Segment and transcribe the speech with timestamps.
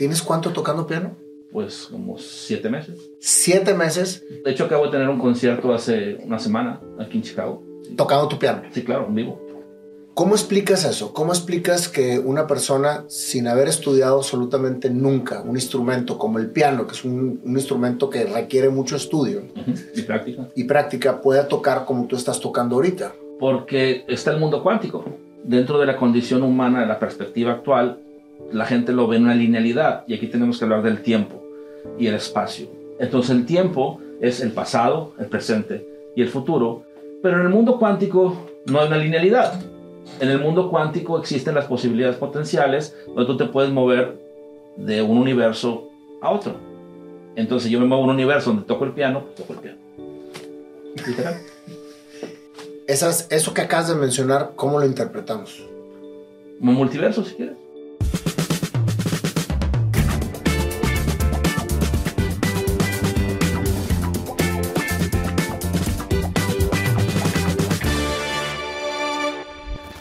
[0.00, 1.14] ¿Tienes cuánto tocando piano?
[1.52, 3.10] Pues como siete meses.
[3.18, 4.24] ¿Siete meses?
[4.42, 7.62] De hecho, acabo de tener un concierto hace una semana aquí en Chicago.
[7.98, 8.62] ¿Tocando tu piano?
[8.70, 9.38] Sí, claro, en vivo.
[10.14, 11.12] ¿Cómo explicas eso?
[11.12, 16.86] ¿Cómo explicas que una persona sin haber estudiado absolutamente nunca un instrumento como el piano,
[16.86, 19.42] que es un, un instrumento que requiere mucho estudio
[19.94, 20.48] Y práctica.
[20.56, 23.12] y práctica, pueda tocar como tú estás tocando ahorita?
[23.38, 25.04] Porque está el mundo cuántico.
[25.44, 28.00] Dentro de la condición humana, de la perspectiva actual,
[28.52, 30.04] la gente lo ve en una linealidad.
[30.06, 31.42] Y aquí tenemos que hablar del tiempo
[31.98, 32.68] y el espacio.
[32.98, 36.84] Entonces el tiempo es el pasado, el presente y el futuro.
[37.22, 39.60] Pero en el mundo cuántico no hay una linealidad.
[40.20, 44.18] En el mundo cuántico existen las posibilidades potenciales donde tú te puedes mover
[44.76, 45.88] de un universo
[46.20, 46.56] a otro.
[47.36, 49.78] Entonces yo me muevo a un universo donde toco el piano, pues toco el piano.
[51.06, 51.34] Literal.
[52.86, 55.64] Esas, eso que acabas de mencionar, ¿cómo lo interpretamos?
[56.58, 57.56] Como multiverso, si quieres.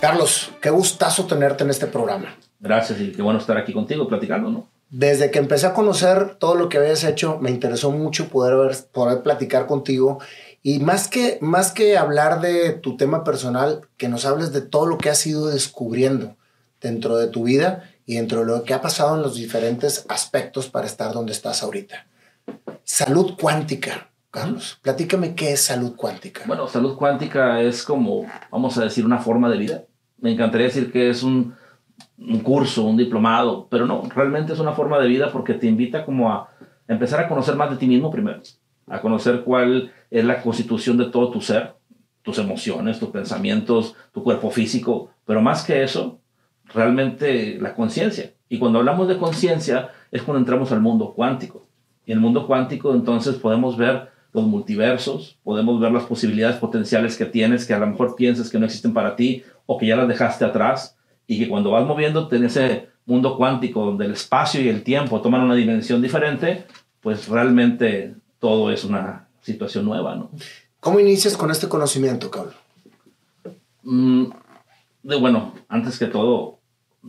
[0.09, 2.35] Carlos, qué gustazo tenerte en este programa.
[2.59, 4.67] Gracias y qué bueno estar aquí contigo platicando, ¿no?
[4.89, 8.77] Desde que empecé a conocer todo lo que habías hecho, me interesó mucho poder, ver-
[8.91, 10.17] poder platicar contigo
[10.63, 14.87] y más que, más que hablar de tu tema personal, que nos hables de todo
[14.87, 16.37] lo que has ido descubriendo
[16.81, 20.69] dentro de tu vida y dentro de lo que ha pasado en los diferentes aspectos
[20.69, 22.07] para estar donde estás ahorita.
[22.83, 24.79] Salud cuántica, Carlos.
[24.81, 26.41] Platícame qué es salud cuántica.
[26.47, 29.83] Bueno, salud cuántica es como, vamos a decir, una forma de vida.
[30.21, 31.53] Me encantaría decir que es un,
[32.17, 36.05] un curso, un diplomado, pero no, realmente es una forma de vida porque te invita
[36.05, 36.49] como a
[36.87, 38.41] empezar a conocer más de ti mismo primero,
[38.87, 41.75] a conocer cuál es la constitución de todo tu ser,
[42.21, 46.19] tus emociones, tus pensamientos, tu cuerpo físico, pero más que eso,
[46.73, 48.33] realmente la conciencia.
[48.49, 51.67] Y cuando hablamos de conciencia es cuando entramos al mundo cuántico.
[52.05, 57.25] Y el mundo cuántico entonces podemos ver los multiversos, podemos ver las posibilidades potenciales que
[57.25, 60.07] tienes que a lo mejor piensas que no existen para ti o que ya las
[60.07, 60.95] dejaste atrás
[61.25, 65.21] y que cuando vas moviéndote en ese mundo cuántico donde el espacio y el tiempo
[65.21, 66.65] toman una dimensión diferente,
[67.01, 70.29] pues realmente todo es una situación nueva, ¿no?
[70.79, 72.55] ¿Cómo inicias con este conocimiento, Carlos?
[73.83, 74.25] Mm,
[75.03, 76.59] de bueno, antes que todo,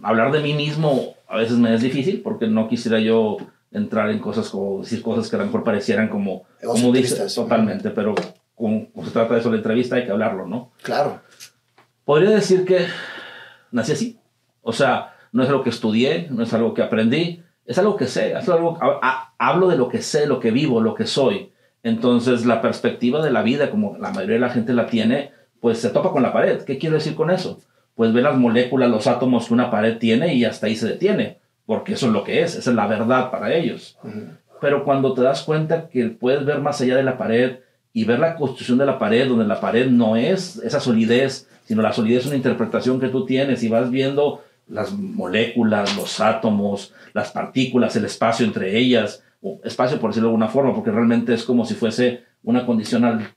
[0.03, 3.37] hablar de mí mismo a veces me es difícil porque no quisiera yo
[3.73, 7.35] entrar en cosas como decir cosas que a lo mejor parecieran como, como dice, Egocentristas.
[7.35, 8.15] totalmente, pero
[8.55, 10.73] como, se trata de eso la entrevista hay que hablarlo, ¿no?
[10.83, 11.21] Claro.
[12.05, 12.87] Podría decir que
[13.71, 14.19] nací así.
[14.63, 18.07] O sea, no es algo que estudié, no es algo que aprendí, es algo que
[18.07, 21.07] sé, es algo, ha- ha- hablo de lo que sé, lo que vivo, lo que
[21.07, 21.53] soy.
[21.83, 25.79] Entonces, la perspectiva de la vida, como la mayoría de la gente la tiene, pues
[25.79, 26.63] se topa con la pared.
[26.65, 27.61] ¿Qué quiero decir con eso?
[27.95, 31.39] Pues ve las moléculas, los átomos que una pared tiene y hasta ahí se detiene,
[31.71, 33.97] porque eso es lo que es, esa es la verdad para ellos.
[34.61, 37.59] Pero cuando te das cuenta que puedes ver más allá de la pared
[37.93, 41.81] y ver la construcción de la pared, donde la pared no es esa solidez, sino
[41.81, 46.93] la solidez es una interpretación que tú tienes y vas viendo las moléculas, los átomos,
[47.13, 51.35] las partículas, el espacio entre ellas, o espacio por decirlo de alguna forma, porque realmente
[51.35, 53.29] es como si fuese una condición al,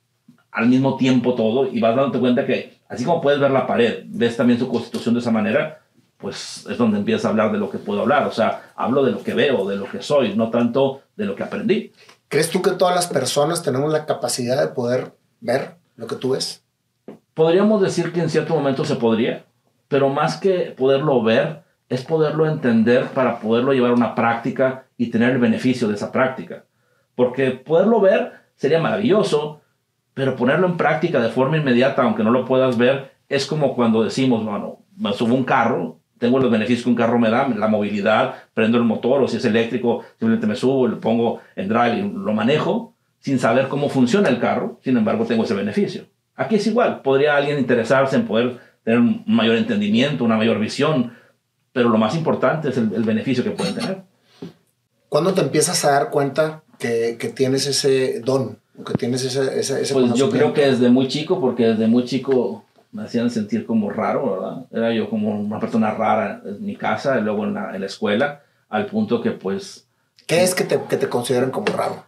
[0.50, 4.06] al mismo tiempo todo y vas dándote cuenta que así como puedes ver la pared,
[4.08, 5.83] ves también su constitución de esa manera,
[6.24, 8.26] pues es donde empiezas a hablar de lo que puedo hablar.
[8.26, 11.36] O sea, hablo de lo que veo, de lo que soy, no tanto de lo
[11.36, 11.92] que aprendí.
[12.30, 15.12] ¿Crees tú que todas las personas tenemos la capacidad de poder
[15.42, 16.64] ver lo que tú ves?
[17.34, 19.46] Podríamos decir que en cierto momento se podría,
[19.90, 25.12] pero más que poderlo ver, es poderlo entender para poderlo llevar a una práctica y
[25.12, 26.64] tener el beneficio de esa práctica.
[27.16, 29.62] Porque poderlo ver sería maravilloso,
[30.14, 34.04] pero ponerlo en práctica de forma inmediata, aunque no lo puedas ver, es como cuando
[34.04, 37.50] decimos, bueno, me subo a un carro, tengo los beneficios que un carro me da,
[37.50, 41.68] la movilidad, prendo el motor o si es eléctrico, simplemente me subo, lo pongo en
[41.68, 46.06] drive y lo manejo sin saber cómo funciona el carro, sin embargo tengo ese beneficio.
[46.38, 51.12] Aquí es igual, podría alguien interesarse en poder tener un mayor entendimiento, una mayor visión,
[51.74, 54.04] pero lo más importante es el, el beneficio que pueden tener.
[55.10, 58.60] ¿Cuándo te empiezas a dar cuenta que, que tienes ese don?
[58.86, 62.06] Que tienes ese, ese, ese Pues yo creo que desde muy chico, porque desde muy
[62.06, 64.66] chico me hacían sentir como raro, ¿verdad?
[64.72, 67.88] Era yo como una persona rara en mi casa y luego en la, en la
[67.88, 69.88] escuela, al punto que pues,
[70.28, 72.06] ¿Qué es que te, que te consideran como raro?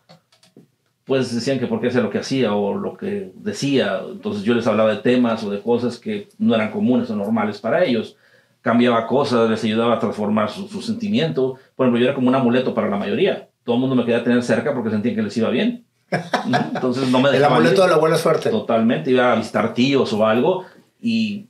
[1.06, 4.02] pues decían que por qué hacía lo que hacía o lo que decía.
[4.12, 7.62] Entonces yo les hablaba de temas o de cosas que no eran comunes o normales
[7.62, 8.18] para ellos.
[8.62, 11.60] Cambiaba cosas, les ayudaba a transformar su, su sentimiento.
[11.76, 13.50] Por ejemplo, yo era como un amuleto para la mayoría.
[13.64, 15.86] Todo el mundo me quería tener cerca porque sentían que les iba bien.
[16.74, 17.82] Entonces no me El amuleto ir.
[17.84, 18.50] de la buena suerte.
[18.50, 20.66] Totalmente, iba a visitar tíos o algo
[21.06, 21.50] y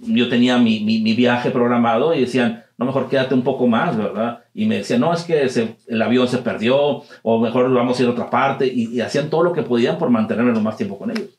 [0.00, 3.96] yo tenía mi, mi, mi viaje programado y decían, no, mejor quédate un poco más,
[3.96, 4.40] ¿verdad?
[4.52, 5.48] Y me decían, no, es que
[5.86, 9.44] el avión se perdió, o mejor vamos a ir a otra parte, y, hacían todo
[9.44, 11.38] lo que podían por mantenerme lo más tiempo con ellos.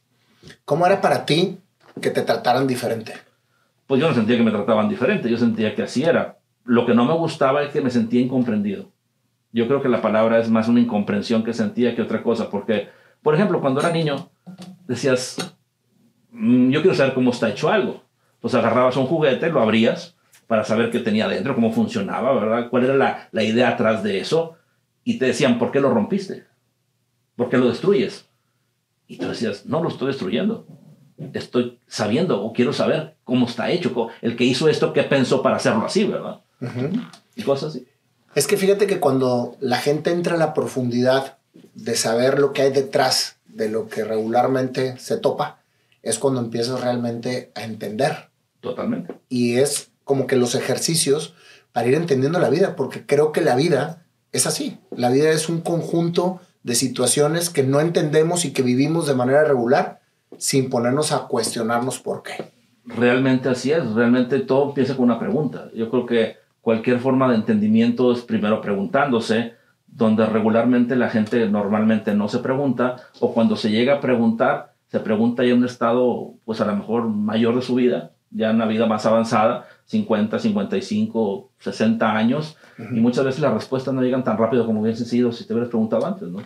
[0.63, 1.57] ¿Cómo era para ti
[1.99, 3.13] que te trataran diferente?
[3.85, 6.37] Pues yo no sentía que me trataban diferente, yo sentía que así era.
[6.63, 8.91] Lo que no me gustaba es que me sentía incomprendido.
[9.51, 12.87] Yo creo que la palabra es más una incomprensión que sentía que otra cosa, porque,
[13.21, 14.29] por ejemplo, cuando era niño,
[14.87, 15.57] decías,
[16.31, 18.03] yo quiero saber cómo está hecho algo.
[18.39, 20.15] Pues agarrabas un juguete, lo abrías
[20.47, 22.69] para saber qué tenía dentro, cómo funcionaba, ¿verdad?
[22.69, 24.55] ¿Cuál era la, la idea atrás de eso?
[25.03, 26.45] Y te decían, ¿por qué lo rompiste?
[27.35, 28.25] ¿Por qué lo destruyes?
[29.07, 30.65] Y tú decías, no lo estoy destruyendo.
[31.33, 34.09] Estoy sabiendo o quiero saber cómo está hecho.
[34.21, 36.41] El que hizo esto, ¿qué pensó para hacerlo así, verdad?
[37.35, 37.87] Y cosas así.
[38.35, 41.37] Es que fíjate que cuando la gente entra a la profundidad
[41.73, 45.60] de saber lo que hay detrás de lo que regularmente se topa,
[46.03, 48.29] es cuando empiezas realmente a entender.
[48.59, 49.15] Totalmente.
[49.29, 51.35] Y es como que los ejercicios
[51.71, 54.77] para ir entendiendo la vida, porque creo que la vida es así.
[54.95, 59.43] La vida es un conjunto de situaciones que no entendemos y que vivimos de manera
[59.43, 60.01] regular
[60.37, 62.51] sin ponernos a cuestionarnos por qué.
[62.85, 65.69] Realmente así es, realmente todo empieza con una pregunta.
[65.73, 69.53] Yo creo que cualquier forma de entendimiento es primero preguntándose,
[69.87, 74.99] donde regularmente la gente normalmente no se pregunta, o cuando se llega a preguntar, se
[74.99, 78.57] pregunta ya en un estado, pues a lo mejor mayor de su vida, ya en
[78.57, 84.23] una vida más avanzada, 50, 55, 60 años, y muchas veces las respuestas no llegan
[84.23, 86.39] tan rápido como hubiesen sido si te hubieras preguntado antes, ¿no?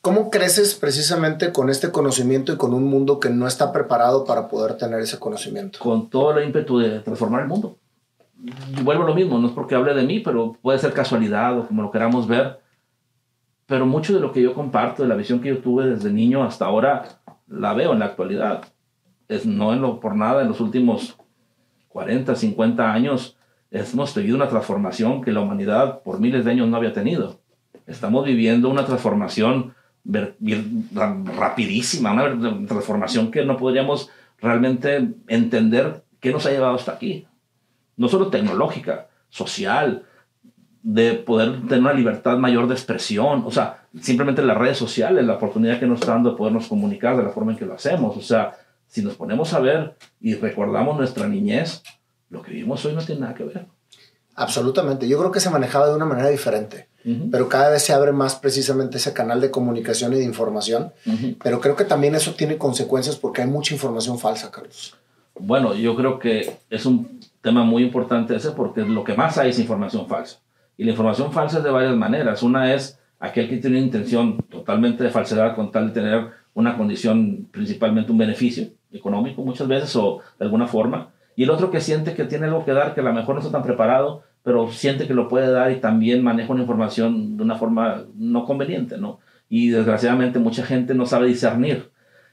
[0.00, 4.48] ¿Cómo creces precisamente con este conocimiento y con un mundo que no está preparado para
[4.48, 5.78] poder tener ese conocimiento?
[5.80, 7.76] Con todo el ímpetu de transformar el mundo.
[8.44, 11.58] Y vuelvo a lo mismo, no es porque hable de mí, pero puede ser casualidad
[11.58, 12.60] o como lo queramos ver.
[13.66, 16.44] Pero mucho de lo que yo comparto, de la visión que yo tuve desde niño
[16.44, 18.64] hasta ahora, la veo en la actualidad.
[19.28, 21.16] Es no en lo, por nada, en los últimos
[21.88, 23.36] 40, 50 años
[23.70, 27.40] hemos tenido una transformación que la humanidad por miles de años no había tenido.
[27.86, 29.74] Estamos viviendo una transformación
[31.38, 34.10] rapidísima, una transformación que no podríamos
[34.40, 37.26] realmente entender qué nos ha llevado hasta aquí.
[37.96, 40.04] No solo tecnológica, social,
[40.82, 45.34] de poder tener una libertad mayor de expresión, o sea, simplemente las redes sociales, la
[45.34, 48.16] oportunidad que nos está dando de podernos comunicar de la forma en que lo hacemos,
[48.16, 51.82] o sea, si nos ponemos a ver y recordamos nuestra niñez,
[52.30, 53.66] lo que vivimos hoy no tiene nada que ver.
[54.34, 56.88] Absolutamente, yo creo que se manejaba de una manera diferente
[57.30, 60.92] pero cada vez se abre más precisamente ese canal de comunicación y de información.
[61.42, 64.96] Pero creo que también eso tiene consecuencias porque hay mucha información falsa, Carlos.
[65.38, 69.50] Bueno, yo creo que es un tema muy importante ese porque lo que más hay
[69.50, 70.40] es información falsa.
[70.78, 72.42] Y la información falsa es de varias maneras.
[72.42, 76.78] Una es aquel que tiene una intención totalmente de falsedad con tal de tener una
[76.78, 81.10] condición, principalmente un beneficio económico muchas veces o de alguna forma.
[81.36, 83.42] Y el otro que siente que tiene algo que dar, que a lo mejor no
[83.42, 87.42] está tan preparado pero siente que lo puede dar y también maneja una información de
[87.42, 89.20] una forma no conveniente, ¿no?
[89.48, 91.90] Y desgraciadamente mucha gente no sabe discernir.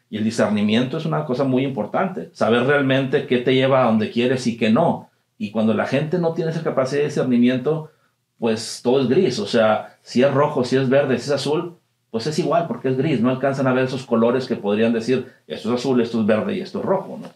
[0.09, 4.11] Y el discernimiento es una cosa muy importante, saber realmente qué te lleva a donde
[4.11, 5.09] quieres y qué no.
[5.37, 7.91] Y cuando la gente no tiene esa capacidad de discernimiento,
[8.39, 9.39] pues todo es gris.
[9.39, 11.77] O sea, si es rojo, si es verde, si es azul,
[12.11, 13.21] pues es igual porque es gris.
[13.21, 16.55] No alcanzan a ver esos colores que podrían decir, esto es azul, esto es verde
[16.55, 17.29] y esto es rojo, ¿no?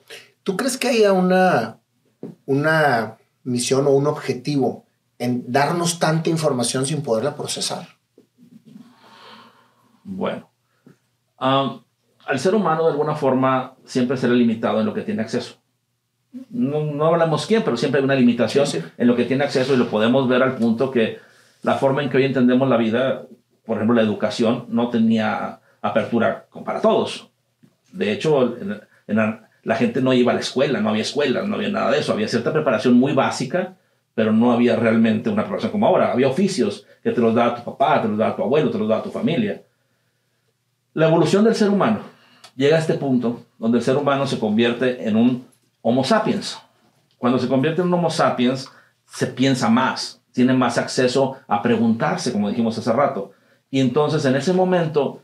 [0.44, 1.78] ¿Tú crees que haya una,
[2.46, 4.86] una misión o un objetivo
[5.20, 7.88] en darnos tanta información sin poderla procesar?
[10.04, 10.50] Bueno,
[11.38, 15.58] al ser humano de alguna forma siempre será limitado en lo que tiene acceso.
[16.52, 18.66] No, no hablamos quién, pero siempre hay una limitación
[18.98, 21.20] en lo que tiene acceso y lo podemos ver al punto que
[21.64, 23.24] la forma en que hoy entendemos la vida,
[23.66, 27.30] por ejemplo, la educación, no tenía apertura para todos.
[27.92, 31.56] De hecho, en, en, la gente no iba a la escuela, no había escuelas, no
[31.56, 32.14] había nada de eso.
[32.14, 33.76] Había cierta preparación muy básica,
[34.16, 36.12] pero no había realmente una preparación como ahora.
[36.12, 38.88] Había oficios que te los daba tu papá, te los daba tu abuelo, te los
[38.88, 39.62] daba tu familia.
[40.94, 42.00] La evolución del ser humano
[42.56, 45.46] llega a este punto donde el ser humano se convierte en un
[45.82, 46.60] Homo sapiens.
[47.18, 48.70] Cuando se convierte en un Homo sapiens,
[49.06, 53.32] se piensa más, tiene más acceso a preguntarse, como dijimos hace rato.
[53.72, 55.22] Y entonces en ese momento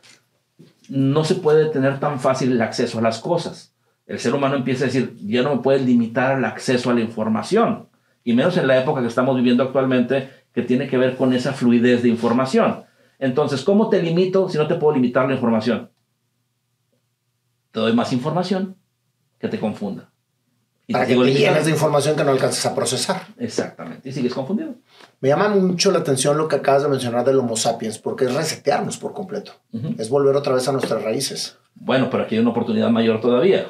[0.89, 3.75] no se puede tener tan fácil el acceso a las cosas
[4.07, 7.01] el ser humano empieza a decir, ya no me puedes limitar el acceso a la
[7.01, 7.89] información,
[8.23, 11.53] y menos en la época que estamos viviendo actualmente, que tiene que ver con esa
[11.53, 12.83] fluidez de información.
[13.19, 15.91] Entonces, ¿cómo te limito si no te puedo limitar la información?
[17.71, 18.77] Te doy más información
[19.39, 20.11] que te confunda.
[20.87, 23.23] Y Para que te llenes de información que no alcances a procesar.
[23.39, 24.07] Exactamente.
[24.07, 24.75] Y sigues confundido.
[25.19, 28.33] Me llama mucho la atención lo que acabas de mencionar del Homo sapiens, porque es
[28.33, 29.53] resetearnos por completo.
[29.97, 31.57] Es volver otra vez a nuestras raíces.
[31.73, 33.65] Bueno, pero aquí hay una oportunidad mayor todavía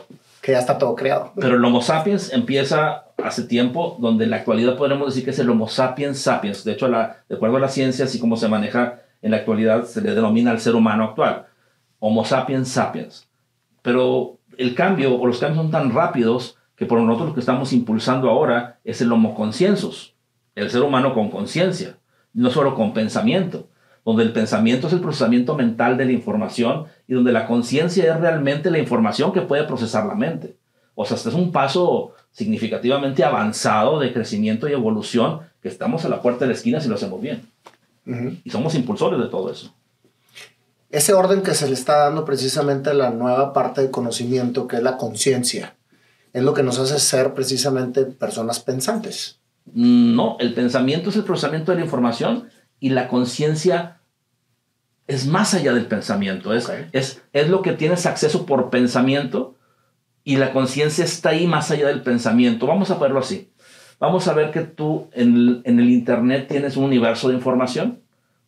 [0.45, 1.34] que ya está todo creado.
[1.36, 5.39] Pero el Homo sapiens empieza hace tiempo, donde en la actualidad podremos decir que es
[5.39, 6.63] el Homo sapiens sapiens.
[6.63, 9.86] De hecho, la, de acuerdo a la ciencia, así como se maneja en la actualidad,
[9.86, 11.48] se le denomina al ser humano actual.
[11.98, 13.27] Homo sapiens sapiens.
[13.81, 17.74] Pero el cambio o los cambios son tan rápidos que por nosotros lo que estamos
[17.74, 20.13] impulsando ahora es el Homo consciensus,
[20.55, 21.98] el ser humano con conciencia,
[22.34, 23.67] no solo con pensamiento
[24.05, 28.20] donde el pensamiento es el procesamiento mental de la información y donde la conciencia es
[28.20, 30.55] realmente la información que puede procesar la mente.
[30.94, 36.10] O sea, este es un paso significativamente avanzado de crecimiento y evolución que estamos a
[36.10, 37.41] la puerta de la esquina si lo hacemos bien.
[38.44, 39.74] Y somos impulsores de todo eso.
[40.91, 44.75] Ese orden que se le está dando precisamente a la nueva parte de conocimiento, que
[44.75, 45.75] es la conciencia,
[46.36, 49.39] es lo que nos hace ser precisamente personas pensantes.
[49.74, 54.01] No, el pensamiento es el procesamiento de la información y la conciencia
[55.08, 59.56] es más allá del pensamiento, es, es, es lo que tienes acceso por pensamiento
[60.25, 62.68] y la conciencia está ahí más allá del pensamiento.
[62.68, 63.54] Vamos a verlo así.
[63.98, 68.01] Vamos a ver que tú en el, en el Internet tienes un universo de información,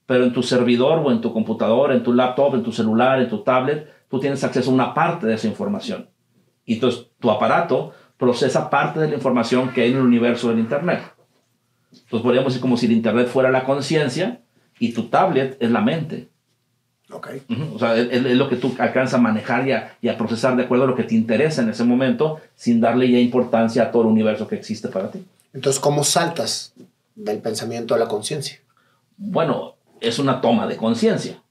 [0.05, 3.29] pero en tu servidor o en tu computadora, en tu laptop, en tu celular, en
[3.29, 6.09] tu tablet, tú tienes acceso a una parte de esa información.
[6.65, 10.59] Y entonces tu aparato procesa parte de la información que hay en el universo del
[10.59, 11.01] Internet.
[11.91, 14.41] Entonces podríamos decir como si el Internet fuera la conciencia
[14.79, 16.29] y tu tablet es la mente.
[17.11, 17.29] Ok.
[17.73, 20.63] O sea, es, lo que tú alcanzas a manejar y a, y a, procesar de
[20.63, 24.03] acuerdo a lo que te interesa en ese momento, sin darle ya importancia a todo
[24.03, 25.23] el universo que existe para ti.
[25.53, 26.73] Entonces, ¿cómo saltas
[27.15, 28.59] del pensamiento a la conciencia?
[29.15, 31.41] Bueno, es una toma de conciencia.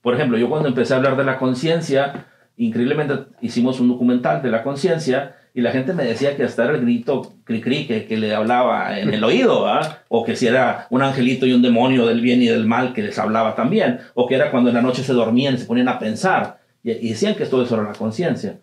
[0.00, 2.26] Por ejemplo, yo cuando empecé a hablar de la conciencia,
[2.60, 6.74] increíblemente hicimos un documental de la conciencia y la gente me decía que hasta era
[6.74, 9.66] el grito cri, -cri que, que, le hablaba en el oído,
[10.08, 13.02] o que si era un angelito y un demonio del bien y del mal que
[13.02, 15.88] les hablaba también, o que era cuando en la noche se dormían y se ponían
[15.88, 18.60] a pensar, y, decían que todo eso era la conciencia.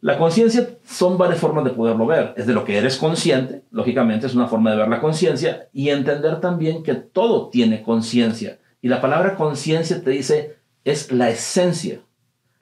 [0.00, 2.34] La conciencia son varias formas de poderlo ver.
[2.36, 5.90] Es de lo que eres consciente, lógicamente es una forma de ver la conciencia, y
[5.90, 8.58] entender también que todo tiene conciencia.
[8.80, 12.00] Y la palabra conciencia te dice, es la esencia,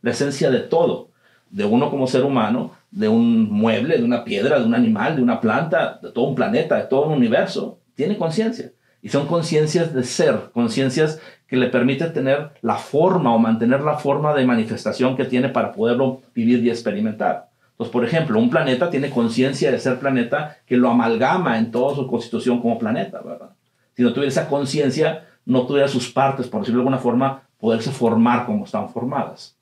[0.03, 1.09] la esencia de todo,
[1.51, 5.23] de uno como ser humano, de un mueble, de una piedra, de un animal, de
[5.23, 8.73] una planta, de todo un planeta, de todo un universo, tiene conciencia.
[9.03, 13.97] Y son conciencias de ser, conciencias que le permiten tener la forma o mantener la
[13.97, 17.49] forma de manifestación que tiene para poderlo vivir y experimentar.
[17.73, 21.97] Entonces, por ejemplo, un planeta tiene conciencia de ser planeta que lo amalgama en toda
[21.97, 23.51] su constitución como planeta, ¿verdad?
[23.97, 27.91] Si no tuviera esa conciencia, no tuviera sus partes, por decirlo de alguna forma, poderse
[27.91, 29.57] formar como están formadas.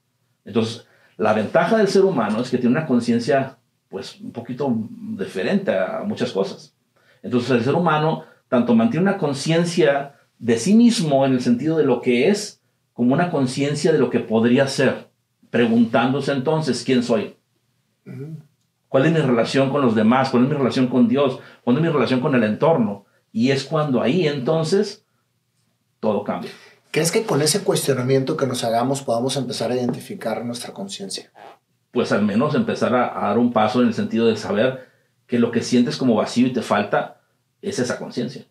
[0.49, 0.87] Entonces,
[1.19, 3.59] la ventaja del ser humano es que tiene una conciencia,
[3.91, 6.75] pues, un poquito diferente a muchas cosas.
[7.23, 11.85] Entonces, el ser humano tanto mantiene una conciencia de sí mismo en el sentido de
[11.85, 12.63] lo que es,
[12.95, 15.09] como una conciencia de lo que podría ser,
[15.51, 17.37] preguntándose entonces, ¿quién soy?
[18.89, 20.31] ¿Cuál es mi relación con los demás?
[20.31, 21.41] ¿Cuál es mi relación con Dios?
[21.63, 23.05] ¿Cuál es mi relación con el entorno?
[23.33, 25.05] Y es cuando ahí entonces
[26.01, 26.51] todo cambia.
[26.91, 31.31] ¿Crees que con ese cuestionamiento que nos hagamos podamos empezar a identificar nuestra conciencia?
[31.93, 34.89] Pues al menos empezar a, dar un paso en el sentido de saber
[35.27, 37.21] que lo que sientes como vacío y te falta
[37.61, 38.47] es esa conciencia.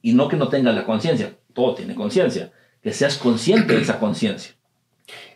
[0.00, 3.98] Y no que no tengas la conciencia, todo tiene conciencia, que seas consciente de esa
[3.98, 4.54] conciencia.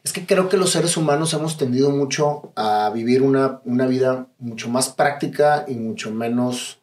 [0.05, 4.29] Es que creo que los seres humanos hemos tendido mucho a vivir una, una vida
[4.39, 6.81] mucho más práctica y mucho menos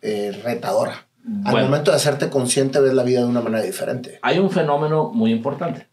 [0.00, 1.06] eh, retadora.
[1.44, 4.18] Al momento de hacerte consciente, ves la vida de una manera diferente.
[4.22, 5.88] Hay un fenómeno muy importante.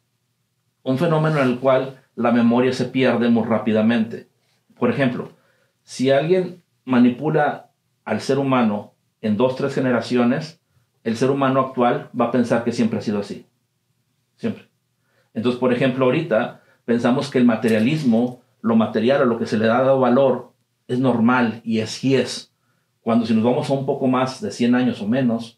[0.84, 4.28] Un fenómeno en el cual la memoria se pierde muy rápidamente.
[4.78, 5.32] Por ejemplo,
[5.84, 7.70] si alguien manipula
[8.06, 10.60] al ser humano en dos, tres generaciones,
[11.04, 13.46] el ser humano actual va a pensar que siempre ha sido así.
[14.36, 14.70] Siempre.
[15.34, 19.66] Entonces, por ejemplo, ahorita pensamos que el materialismo, lo material o lo que se le
[19.66, 20.54] ha dado valor,
[20.88, 22.49] es normal y así es.
[23.10, 25.58] Cuando si nos vamos a un poco más de 100 años o menos,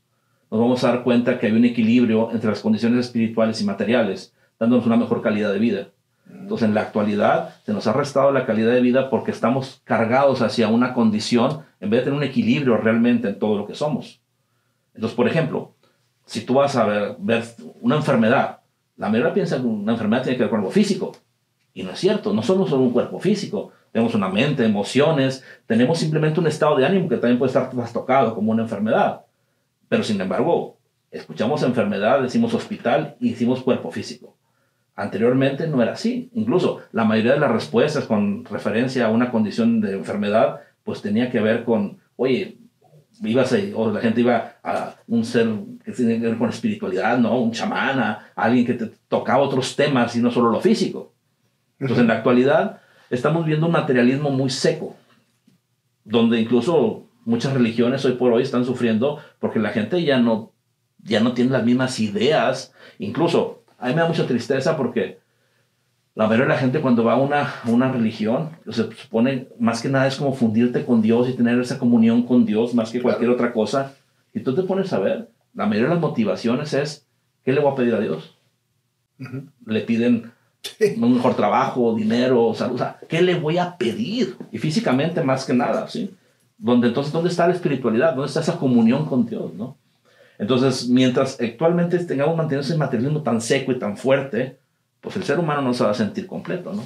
[0.49, 4.33] nos vamos a dar cuenta que hay un equilibrio entre las condiciones espirituales y materiales,
[4.57, 5.87] dándonos una mejor calidad de vida.
[6.29, 10.41] Entonces, en la actualidad se nos ha restado la calidad de vida porque estamos cargados
[10.41, 14.21] hacia una condición en vez de tener un equilibrio realmente en todo lo que somos.
[14.93, 15.73] Entonces, por ejemplo,
[16.25, 17.43] si tú vas a ver, ver
[17.81, 18.61] una enfermedad,
[18.95, 21.11] la mayoría piensa que una enfermedad tiene que ver con algo físico.
[21.73, 25.99] Y no es cierto, no somos solo un cuerpo físico, tenemos una mente, emociones, tenemos
[25.99, 29.21] simplemente un estado de ánimo que también puede estar trastocado como una enfermedad.
[29.89, 30.77] Pero sin embargo,
[31.11, 34.35] escuchamos enfermedad, decimos hospital y decimos cuerpo físico.
[34.95, 36.29] Anteriormente no era así.
[36.33, 41.29] Incluso la mayoría de las respuestas con referencia a una condición de enfermedad, pues tenía
[41.29, 42.57] que ver con, oye,
[43.23, 45.49] ibas a, o la gente iba a un ser
[45.83, 47.39] que tiene que ver con espiritualidad, ¿no?
[47.39, 51.10] Un chamán, alguien que te tocaba otros temas y no solo lo físico.
[51.81, 54.95] Entonces, en la actualidad, estamos viendo un materialismo muy seco,
[56.05, 60.53] donde incluso Muchas religiones hoy por hoy están sufriendo porque la gente ya no,
[61.03, 62.73] ya no tiene las mismas ideas.
[62.97, 65.19] Incluso, a mí me da mucha tristeza porque
[66.15, 69.89] la mayoría de la gente cuando va a una, una religión, se supone más que
[69.89, 73.29] nada es como fundirte con Dios y tener esa comunión con Dios más que cualquier
[73.29, 73.93] otra cosa.
[74.33, 77.07] Y tú te pones a ver, la mayoría de las motivaciones es,
[77.45, 78.35] ¿qué le voy a pedir a Dios?
[79.67, 80.31] Le piden
[80.97, 82.75] un mejor trabajo, dinero, salud.
[82.75, 84.37] O sea, ¿qué le voy a pedir?
[84.51, 86.15] Y físicamente más que nada, ¿sí?
[86.57, 88.13] Donde, entonces, ¿dónde está la espiritualidad?
[88.13, 89.77] ¿Dónde está esa comunión con Dios, no?
[90.37, 94.57] Entonces, mientras actualmente tengamos mantenido ese materialismo tan seco y tan fuerte,
[94.99, 96.83] pues el ser humano no se va a sentir completo, ¿no?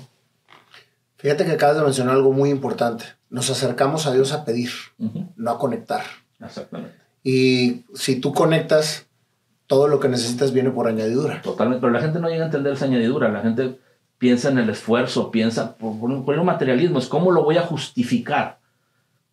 [1.17, 3.05] Fíjate que acabas de mencionar algo muy importante.
[3.29, 4.69] Nos acercamos a Dios a pedir,
[5.35, 6.03] no a conectar.
[6.39, 6.95] Exactamente.
[7.23, 9.07] Y si tú conectas,
[9.67, 11.41] todo lo que necesitas viene por añadidura.
[11.41, 13.79] Totalmente, pero la gente no llega a entender esa añadidura, la gente
[14.17, 18.59] piensa en el esfuerzo, piensa por, por, un materialismo, es cómo lo voy a justificar,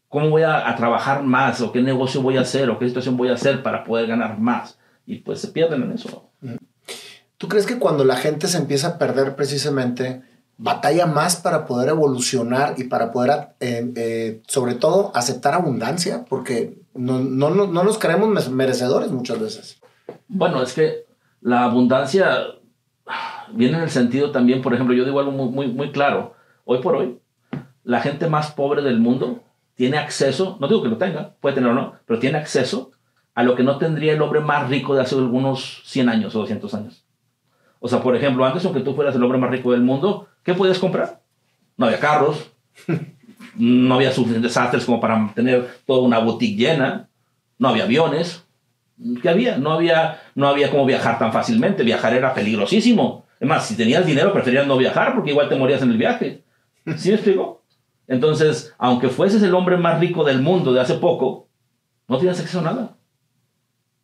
[0.08, 3.16] cómo voy a, a, trabajar más, o qué negocio voy a hacer, o qué situación
[3.16, 4.78] voy a hacer para poder ganar más.
[5.06, 6.28] Y pues se pierden en eso.
[7.38, 10.22] ¿Tú crees que cuando la gente se empieza a perder precisamente,
[10.58, 16.24] batalla más para poder evolucionar y para poder, eh, eh, sobre todo, aceptar abundancia?
[16.28, 19.81] Porque no, no, no nos creemos merecedores muchas veces.
[20.28, 21.04] Bueno, es que
[21.40, 22.46] la abundancia
[23.52, 26.34] viene en el sentido también, por ejemplo, yo digo algo muy, muy, muy claro.
[26.64, 27.18] Hoy por hoy,
[27.84, 29.42] la gente más pobre del mundo
[29.74, 32.92] tiene acceso, no digo que lo tenga, puede tener o no, pero tiene acceso
[33.34, 36.40] a lo que no tendría el hombre más rico de hace algunos 100 años o
[36.40, 37.04] 200 años.
[37.80, 40.54] O sea, por ejemplo, antes, aunque tú fueras el hombre más rico del mundo, ¿qué
[40.54, 41.20] podías comprar?
[41.76, 42.52] No había carros,
[43.56, 47.08] no había suficientes desastres como para tener toda una boutique llena,
[47.58, 48.44] no había aviones,
[49.20, 49.58] ¿Qué había?
[49.58, 51.82] No había, no había cómo viajar tan fácilmente.
[51.82, 53.26] Viajar era peligrosísimo.
[53.40, 56.44] Es más, si tenías dinero, preferías no viajar porque igual te morías en el viaje.
[56.96, 57.62] ¿Sí me explico?
[58.06, 61.48] Entonces, aunque fueses el hombre más rico del mundo de hace poco,
[62.08, 62.96] no tienes acceso a nada.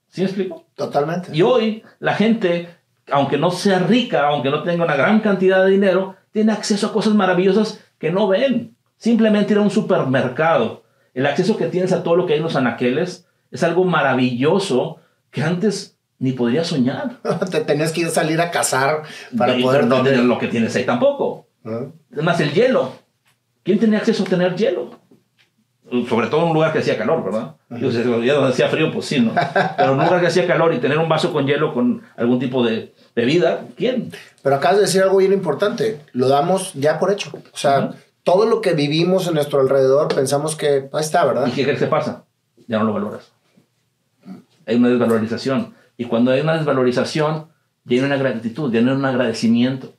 [0.09, 0.67] ¿Sí me explico?
[0.75, 1.31] Totalmente.
[1.33, 2.69] Y hoy la gente,
[3.11, 6.93] aunque no sea rica, aunque no tenga una gran cantidad de dinero, tiene acceso a
[6.93, 8.77] cosas maravillosas que no ven.
[8.97, 10.85] Simplemente ir a un supermercado.
[11.15, 14.99] El acceso que tienes a todo lo que hay en los anaqueles es algo maravilloso
[15.31, 17.19] que antes ni podría soñar.
[17.51, 19.03] Te tenías que ir a salir a cazar
[19.37, 21.47] para poder no tener lo que tienes ahí tampoco.
[21.65, 22.93] Es más, el hielo.
[23.63, 24.91] ¿Quién tenía acceso a tener hielo?
[26.09, 27.57] Sobre todo en un lugar que hacía calor, ¿verdad?
[27.71, 29.33] Yo sé, donde hacía frío, pues sí, ¿no?
[29.77, 32.39] Pero en un lugar que hacía calor y tener un vaso con hielo con algún
[32.39, 34.13] tipo de bebida, ¿quién?
[34.43, 36.01] Pero acabas de decir algo bien importante.
[36.13, 37.31] Lo damos ya por hecho.
[37.35, 41.47] O sea, todo lo que vivimos en nuestro alrededor pensamos que ahí está, ¿verdad?
[41.47, 42.25] ¿Y qué crees que pasa?
[42.67, 43.38] Ya no lo valoras
[44.69, 45.75] hay una desvalorización.
[45.97, 47.49] Y cuando hay una desvalorización,
[47.85, 49.95] viene una gratitud, viene un agradecimiento.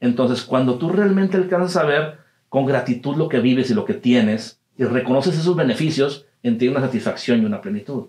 [0.00, 2.18] Entonces, cuando tú realmente alcanzas a ver
[2.48, 6.66] con gratitud lo que vives y lo que tienes, y reconoces esos beneficios, en ti
[6.66, 8.08] hay una satisfacción y una plenitud.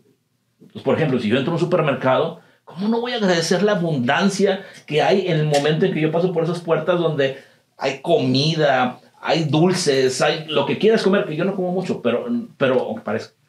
[0.73, 3.73] Pues, por ejemplo, si yo entro a un supermercado, ¿cómo no voy a agradecer la
[3.73, 7.37] abundancia que hay en el momento en que yo paso por esas puertas donde
[7.77, 12.25] hay comida, hay dulces, hay lo que quieras comer, que yo no como mucho, pero,
[12.57, 13.03] pero aunque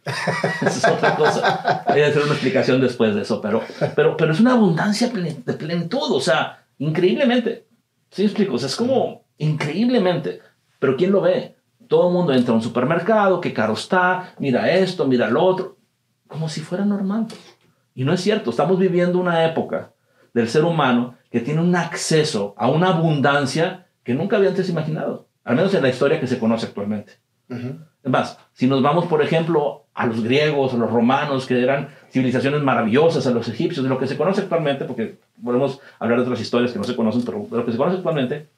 [0.62, 1.84] Eso es otra cosa.
[1.88, 3.62] Voy a hacer una explicación después de eso, pero,
[3.94, 7.66] pero, pero es una abundancia de plenitud, o sea, increíblemente.
[8.10, 8.54] ¿Sí explico?
[8.54, 10.40] O sea, es como increíblemente.
[10.78, 11.56] Pero ¿quién lo ve?
[11.88, 15.78] Todo el mundo entra a un supermercado, qué caro está, mira esto, mira lo otro,
[16.26, 17.26] como si fuera normal.
[17.94, 19.92] Y no es cierto, estamos viviendo una época
[20.34, 25.28] del ser humano que tiene un acceso a una abundancia que nunca había antes imaginado,
[25.44, 27.20] al menos en la historia que se conoce actualmente.
[27.48, 31.88] Es más, si nos vamos, por ejemplo, a los griegos, a los romanos, que eran
[32.10, 36.24] civilizaciones maravillosas, a los egipcios, de lo que se conoce actualmente, porque podemos hablar de
[36.24, 38.48] otras historias que no se conocen, pero de lo que se conoce actualmente,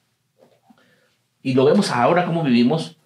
[1.45, 2.97] y lo vemos ahora cómo vivimos,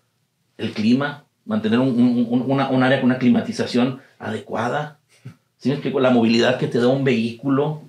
[0.57, 4.99] el clima, mantener un, un, área con una climatización adecuada,
[5.57, 5.99] ¿sí me explico?
[5.99, 7.81] La movilidad que te da un vehículo,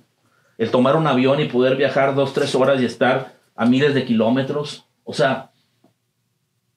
[0.57, 4.05] el tomar un avión y poder viajar dos, tres horas y estar a miles de
[4.05, 5.51] kilómetros, o sea,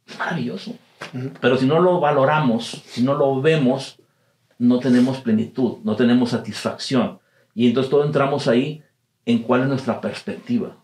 [0.06, 0.76] es maravilloso.
[1.40, 3.98] Pero si no lo valoramos, si no lo vemos,
[4.58, 7.20] no tenemos plenitud, no tenemos satisfacción.
[7.54, 8.82] Y entonces todo entramos ahí
[9.26, 10.76] en cuál es nuestra perspectiva.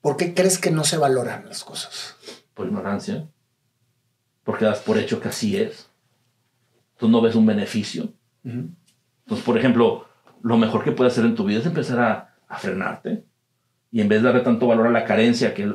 [0.00, 2.16] ¿Por qué crees que no se valoran las cosas?
[2.54, 3.28] Por ignorancia.
[4.44, 5.88] Porque das por hecho que así es.
[6.98, 8.12] Tú no ves un beneficio.
[8.44, 10.06] Entonces, por ejemplo,
[10.42, 13.24] lo mejor que puedes hacer en tu vida es empezar a, a frenarte.
[13.92, 15.72] Y en vez de darle tanto valor a la carencia, que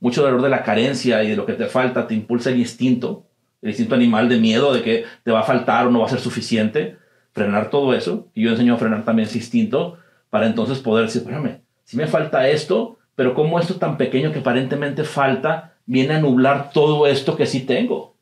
[0.00, 3.26] mucho dolor de la carencia y de lo que te falta te impulsa el instinto,
[3.62, 6.10] el instinto animal de miedo de que te va a faltar o no va a
[6.10, 6.96] ser suficiente,
[7.32, 8.28] frenar todo eso.
[8.34, 9.98] Y yo enseño a frenar también ese instinto
[10.30, 14.40] para entonces poder decir, espérame, si me falta esto, pero como esto tan pequeño que
[14.40, 18.14] aparentemente falta, viene a nublar todo esto que sí tengo.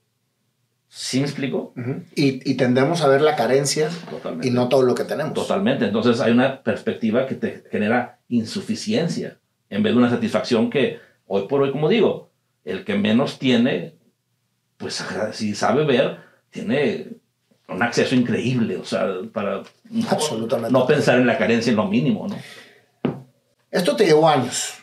[0.88, 1.74] ¿Sí me explico?
[2.14, 3.88] y, y, tendemos a ver la carencia
[4.42, 5.34] y no todo lo que tenemos.
[5.34, 5.87] Totalmente.
[5.87, 9.38] Entonces hay una perspectiva que te genera insuficiencia
[9.70, 11.00] en vez de una satisfacción que
[11.35, 12.31] hoy por hoy, como digo,
[12.64, 13.97] el que menos tiene,
[14.77, 16.18] pues si sabe ver,
[16.51, 17.09] tiene
[17.68, 19.62] un acceso increíble, o sea, para
[20.11, 22.37] Absolutamente no, pensar en la carencia en lo mínimo, ¿no?
[23.70, 24.75] Esto te llevó años.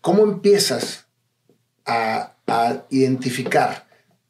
[0.00, 1.08] ¿Cómo empiezas
[1.84, 3.86] a, a identificar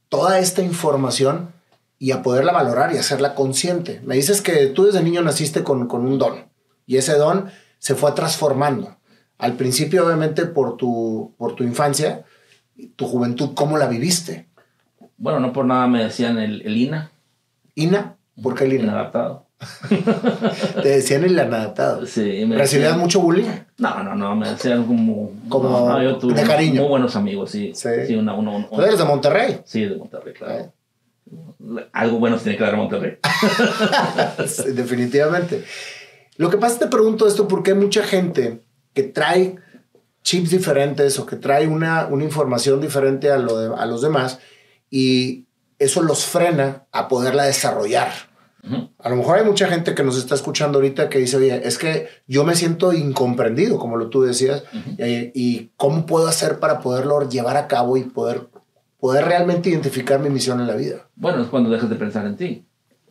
[0.08, 1.52] toda esta información
[1.98, 4.00] y a poderla valorar y hacerla consciente?
[4.04, 6.46] Me dices que tú desde niño naciste con, con un don
[6.86, 8.96] y ese don se fue transformando.
[9.42, 12.24] Al principio, obviamente, por tu, por tu infancia,
[12.94, 14.46] tu juventud, ¿cómo la viviste?
[15.16, 17.10] Bueno, no por nada me decían el, el INA.
[17.74, 18.18] ¿INA?
[18.40, 18.84] ¿Por qué el INA?
[18.84, 19.46] Inadaptado.
[20.82, 22.06] Te decían el inadaptado.
[22.06, 22.44] Sí.
[22.46, 23.48] Me ¿Recibías mucho bullying?
[23.78, 25.32] No, no, no, me decían como...
[25.48, 26.82] Como no, yo tuve de cariño.
[26.82, 27.72] Muy buenos amigos, sí.
[27.74, 27.88] Sí.
[28.06, 29.60] sí una, uno, ¿Tú eres de Monterrey?
[29.64, 30.72] Sí, de Monterrey, claro.
[31.92, 33.18] Algo bueno se tiene que dar a Monterrey.
[34.46, 35.64] sí, definitivamente.
[36.36, 38.60] Lo que pasa, te pregunto esto porque hay mucha gente
[38.94, 39.56] que trae
[40.22, 44.38] chips diferentes o que trae una, una información diferente a, lo de, a los demás
[44.90, 45.46] y
[45.78, 48.10] eso los frena a poderla desarrollar.
[48.98, 51.78] A lo mejor hay mucha gente que nos está escuchando ahorita que dice, oye, es
[51.78, 54.62] que yo me siento incomprendido, como lo tú decías,
[54.98, 58.50] y, y, cómo puedo hacer para poderlo llevar a cabo y poder,
[59.00, 61.08] poder realmente identificar mi misión en la vida.
[61.16, 62.64] Bueno, es cuando dejas de pensar en ti.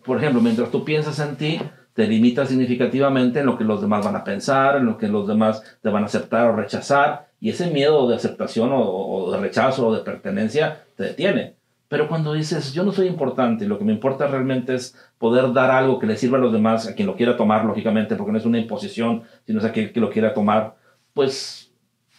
[0.06, 1.60] Por ejemplo, mientras tú piensas en ti,
[1.94, 5.28] te limitas significativamente en lo que los demás van a pensar, en lo que los
[5.28, 9.88] demás te van a aceptar o rechazar, y ese miedo de aceptación o, de rechazo
[9.88, 11.56] o de pertenencia te detiene.
[11.88, 15.72] Pero cuando dices, yo no soy importante, lo que me importa realmente es poder dar
[15.72, 18.38] algo que le sirva a los demás, a quien lo quiera tomar, lógicamente, porque no
[18.38, 20.76] es una imposición, sino es a quien que lo quiera tomar,
[21.14, 21.72] pues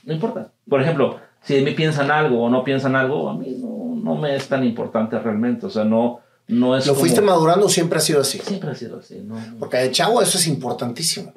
[0.04, 0.52] no importa.
[0.68, 4.16] Por ejemplo, si de mí piensan algo o no piensan algo, a mí no, no
[4.16, 5.66] me es tan importante realmente.
[5.66, 6.20] O sea, no,
[6.52, 6.86] no es.
[6.86, 7.00] ¿Lo como...
[7.00, 8.38] fuiste madurando siempre ha sido así?
[8.38, 9.36] Siempre ha sido así, ¿no?
[9.58, 11.32] Porque de chavo eso es importantísimo.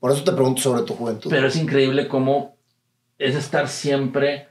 [0.00, 1.30] Por eso te pregunto sobre tu juventud.
[1.30, 2.56] Pero es increíble cómo
[3.18, 4.48] es estar siempre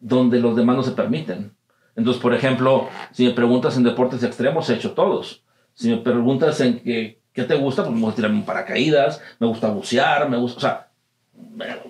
[0.00, 1.54] donde los demás no se permiten.
[1.96, 5.42] Entonces, por ejemplo, si me preguntas en deportes extremos, he hecho todos.
[5.74, 9.70] Si me preguntas en qué, qué te gusta, pues me gusta tirarme paracaídas, me gusta
[9.70, 10.88] bucear, me gusta, o sea,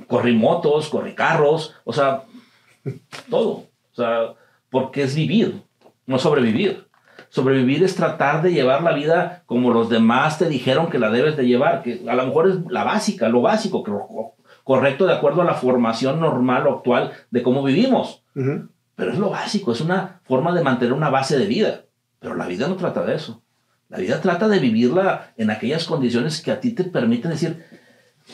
[0.06, 2.24] corrí motos, corrí carros, o sea,
[3.30, 3.66] todo.
[3.92, 4.34] O sea,
[4.70, 5.62] porque es vivir,
[6.06, 6.87] no sobrevivir.
[7.30, 11.36] Sobrevivir es tratar de llevar la vida como los demás te dijeron que la debes
[11.36, 13.84] de llevar, que a lo mejor es la básica, lo básico,
[14.64, 18.22] correcto de acuerdo a la formación normal o actual de cómo vivimos.
[18.34, 18.68] Uh -huh.
[18.96, 21.82] Pero es lo básico, es una forma de mantener una base de vida.
[22.18, 23.42] Pero la vida no trata de eso.
[23.88, 27.64] La vida trata de vivirla en aquellas condiciones que a ti te permiten decir,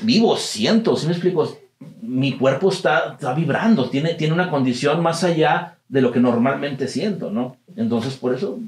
[0.03, 1.57] vivo, siento, ¿sí me explico?
[2.01, 6.89] Mi cuerpo está, está vibrando, tiene, tiene una condición más allá de lo que normalmente
[6.89, 7.57] siento, ¿no?
[7.77, 8.59] Entonces, por eso...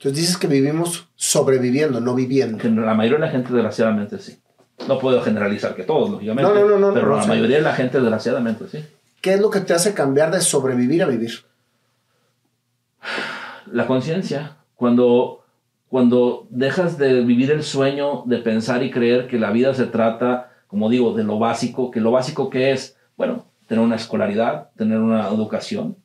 [0.00, 2.56] Entonces dices que vivimos sobreviviendo, no viviendo.
[2.80, 4.38] La mayoría de la gente, desgraciadamente, sí.
[4.88, 6.42] No puedo generalizar que todos, lógicamente.
[6.42, 8.82] No, no, no, no pero la mayoría de la gente, desgraciadamente, sí.
[9.20, 11.44] ¿Qué es lo que te hace cambiar de sobrevivir a vivir?
[13.70, 14.56] La conciencia.
[14.74, 15.44] Cuando,
[15.90, 20.50] cuando dejas de vivir el sueño de pensar y creer que la vida se trata,
[20.66, 24.98] como digo, de lo básico, que lo básico que es, bueno, tener una escolaridad, tener
[24.98, 25.96] una educación,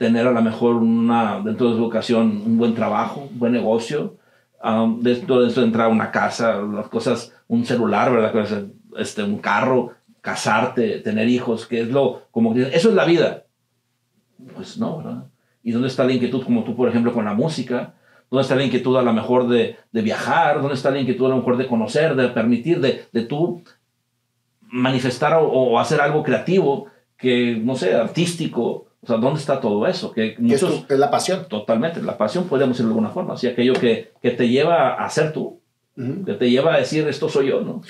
[0.00, 4.16] tener a lo mejor una, dentro de su educación un buen trabajo, un buen negocio,
[4.64, 8.64] um, dentro de eso entrar a una casa, las cosas, un celular, ¿verdad?
[8.96, 13.44] Este, un carro, casarte, tener hijos, que es lo, como que eso es la vida.
[14.54, 15.24] Pues no, ¿verdad?
[15.62, 17.92] ¿Y dónde está la inquietud como tú, por ejemplo, con la música?
[18.30, 20.62] ¿Dónde está la inquietud a lo mejor de, de viajar?
[20.62, 23.62] ¿Dónde está la inquietud a lo mejor de conocer, de permitir, de, de tú
[24.62, 26.86] manifestar o, o, hacer algo creativo,
[27.18, 28.86] que, no sé, artístico?
[29.02, 30.12] O sea, ¿dónde está todo eso?
[30.12, 31.46] Que muchos, es, tu, es la pasión.
[31.48, 35.08] Totalmente, la pasión podemos decirlo de alguna forma, así aquello que, que te lleva a
[35.08, 35.60] ser tú,
[35.96, 36.24] uh -huh.
[36.24, 37.82] que te lleva a decir, esto soy yo, ¿no?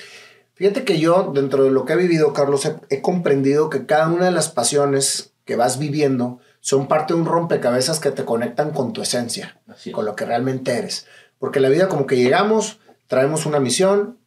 [0.53, 4.07] Fíjate que yo, dentro de lo que he vivido, Carlos, he, he, comprendido que cada
[4.09, 8.71] una de las pasiones que vas viviendo son parte de un rompecabezas que te conectan
[8.71, 9.59] con tu esencia,
[9.91, 11.07] con lo que realmente eres.
[11.39, 14.19] Porque la vida como que llegamos, traemos una misión,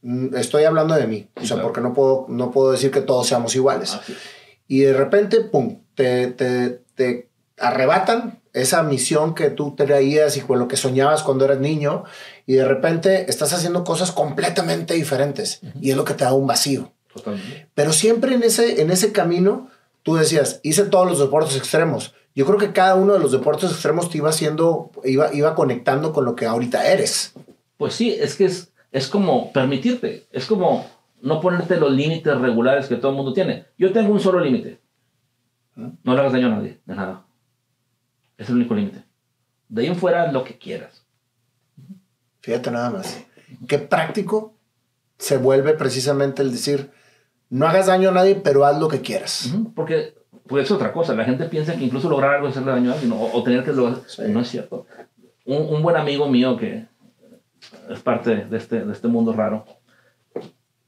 [0.00, 1.68] mm, estoy hablando de mí, sí, o sea, claro.
[1.68, 3.98] porque no puedo, no puedo decir que todos seamos iguales.
[4.66, 7.28] Y de repente, pum, te, te, te
[7.58, 12.04] arrebatan esa misión que tú traías y con lo que soñabas cuando eras niño
[12.46, 15.72] y de repente estás haciendo cosas completamente diferentes uh -huh.
[15.80, 16.92] y es lo que te da un vacío.
[17.12, 17.68] Totalmente.
[17.74, 19.68] Pero siempre en ese, en ese camino
[20.02, 22.14] tú decías, hice todos los deportes extremos.
[22.34, 26.12] Yo creo que cada uno de los deportes extremos te iba haciendo, iba, iba conectando
[26.12, 27.32] con lo que ahorita eres.
[27.76, 30.86] Pues sí, es que es, es como permitirte, es como
[31.22, 33.64] no ponerte los límites regulares que todo el mundo tiene.
[33.78, 34.78] Yo tengo un solo límite.
[35.76, 37.26] No le hagas daño a nadie, de nada.
[38.38, 39.04] Es el único límite.
[39.68, 41.04] De ahí en fuera, lo que quieras.
[42.40, 43.24] Fíjate nada más.
[43.66, 44.54] Qué práctico
[45.18, 46.90] se vuelve precisamente el decir,
[47.50, 49.54] no hagas daño a nadie, pero haz lo que quieras.
[49.74, 50.14] Porque
[50.46, 51.14] pues es otra cosa.
[51.14, 53.72] La gente piensa que incluso lograr algo es hacerle daño a alguien o, tener que
[53.72, 54.00] lograr.
[54.28, 54.86] No es cierto.
[55.44, 56.86] Un, buen amigo mío que
[57.88, 59.66] es parte de este, de este mundo raro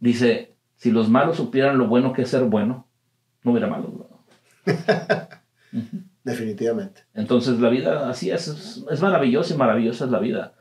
[0.00, 2.86] dice: si los malos supieran lo bueno que es ser bueno,
[3.42, 3.90] no hubiera malos.
[6.24, 7.04] Definitivamente.
[7.14, 10.54] Entonces la vida así es, es, es maravillosa y maravillosa es la vida.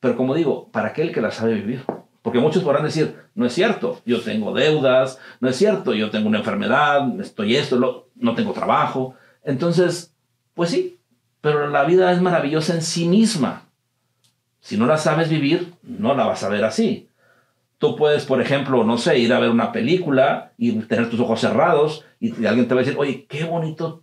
[0.00, 1.84] Pero como digo, para aquel que la sabe vivir.
[2.22, 6.28] Porque muchos podrán decir, no es cierto, yo tengo deudas, no es cierto, yo tengo
[6.28, 9.14] una enfermedad, estoy esto, no tengo trabajo.
[9.44, 10.12] Entonces,
[10.54, 10.98] pues sí,
[11.40, 13.62] pero la vida es maravillosa en sí misma.
[14.60, 17.05] Si no la sabes vivir, no la vas a ver así.
[17.78, 21.40] Tú puedes, por ejemplo, no sé, ir a ver una película y tener tus ojos
[21.40, 24.02] cerrados y alguien te va a decir, oye, qué bonito,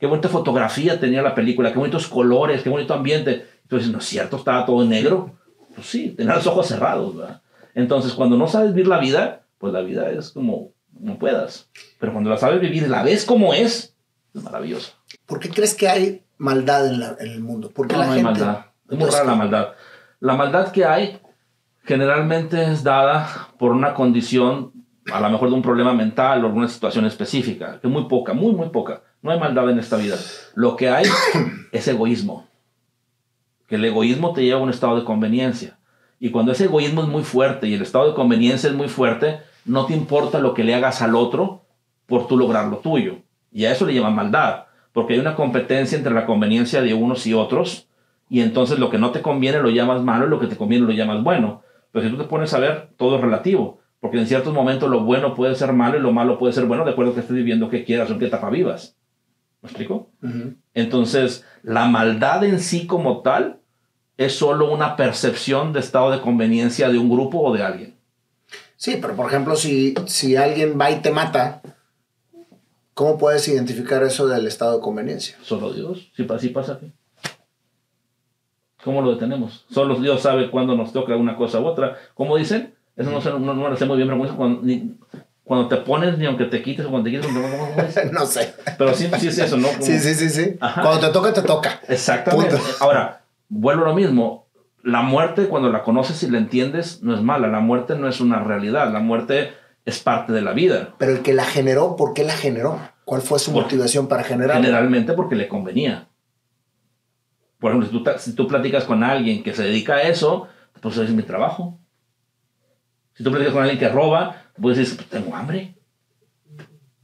[0.00, 3.46] qué bonita fotografía tenía la película, qué bonitos colores, qué bonito ambiente.
[3.70, 5.36] Dices, no es cierto, estaba todo en negro.
[5.74, 7.42] Pues sí, tener los ojos cerrados, ¿verdad?
[7.74, 11.68] Entonces, cuando no sabes vivir la vida, pues la vida es como no puedas.
[11.98, 13.94] Pero cuando la sabes vivir la ves como es,
[14.34, 14.92] es maravilloso.
[15.26, 17.70] ¿Por qué crees que hay maldad en, el mundo?
[17.72, 18.66] Porque no, la no hay maldad.
[18.90, 19.68] Es muy rara la maldad.
[20.20, 21.20] La maldad que hay
[21.88, 24.72] generalmente es dada por una condición,
[25.10, 28.34] a lo mejor de un problema mental o alguna situación específica, que es muy poca,
[28.34, 29.00] muy, muy poca.
[29.22, 30.16] No hay maldad en esta vida.
[30.54, 31.06] Lo que hay
[31.72, 32.46] es egoísmo.
[33.66, 35.78] Que el egoísmo te lleva a un estado de conveniencia.
[36.20, 39.40] Y cuando ese egoísmo es muy fuerte y el estado de conveniencia es muy fuerte,
[39.64, 41.62] no te importa lo que le hagas al otro
[42.04, 43.16] por tú lograr lo tuyo.
[43.50, 47.26] Y a eso le llaman maldad, porque hay una competencia entre la conveniencia de unos
[47.26, 47.88] y otros,
[48.28, 50.84] y entonces lo que no te conviene lo llamas malo y lo que te conviene
[50.84, 51.62] lo llamas bueno.
[52.02, 55.34] Si tú te pones a ver, todo es relativo, porque en ciertos momentos lo bueno
[55.34, 57.68] puede ser malo y lo malo puede ser bueno de acuerdo a que estés viviendo,
[57.68, 58.96] que quieras o en qué etapa vivas.
[59.62, 60.10] ¿Me explico?
[60.74, 63.60] Entonces, la maldad en sí como tal
[64.16, 67.98] es solo una percepción de estado de conveniencia de un grupo o de alguien.
[68.76, 71.60] Sí, pero por ejemplo, si, si alguien va y te mata,
[72.94, 75.36] ¿cómo puedes identificar eso del estado de conveniencia?
[75.42, 76.92] Solo Dios, si así pasa aquí.
[78.84, 79.64] ¿Cómo lo detenemos?
[79.70, 81.96] Solo Dios sabe cuándo nos toca una cosa u otra.
[82.14, 82.74] ¿Cómo dicen?
[82.96, 84.62] Eso no, no, no lo sé muy bien, pero cuando,
[85.44, 88.54] cuando te pones, ni aunque te quites o cuando te quites, no sé.
[88.76, 89.68] Pero sí, sí es eso, ¿no?
[89.80, 90.56] Sí, sí, sí, sí.
[90.58, 91.80] Cuando te toca, te toca.
[91.88, 92.56] Exactamente.
[92.80, 94.46] Ahora, vuelvo a lo mismo.
[94.82, 97.48] La muerte, cuando la conoces y la entiendes, no es mala.
[97.48, 98.92] La muerte no es una realidad.
[98.92, 99.52] La muerte
[99.84, 100.94] es parte de la vida.
[100.98, 102.78] Pero el que la generó, ¿por qué la generó?
[103.04, 104.60] ¿Cuál fue su motivación para generarla?
[104.60, 106.08] Generalmente porque le convenía.
[107.58, 110.48] Por ejemplo, si tú, si tú platicas con alguien que se dedica a eso,
[110.80, 111.78] pues es mi trabajo.
[113.14, 115.74] Si tú platicas con alguien que roba, pues decir, pues tengo hambre.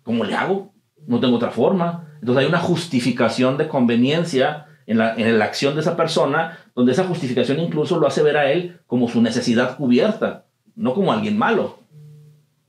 [0.05, 0.73] ¿Cómo le hago?
[1.07, 2.09] No tengo otra forma.
[2.21, 6.93] Entonces hay una justificación de conveniencia en la, en la acción de esa persona, donde
[6.93, 11.37] esa justificación incluso lo hace ver a él como su necesidad cubierta, no como alguien
[11.37, 11.81] malo.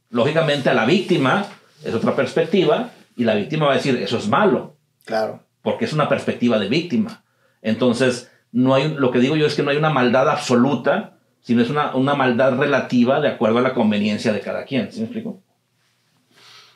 [0.09, 1.45] Lógicamente a la víctima
[1.83, 4.77] es otra perspectiva y la víctima va a decir, eso es malo.
[5.03, 5.43] Claro.
[5.61, 7.24] Porque es una perspectiva de víctima.
[7.65, 11.63] Entonces, no hay, lo que digo yo es que no hay una maldad absoluta, sino
[11.63, 14.91] es una, una maldad relativa de acuerdo a la conveniencia de cada quien.
[14.91, 15.41] ¿Sí me explico?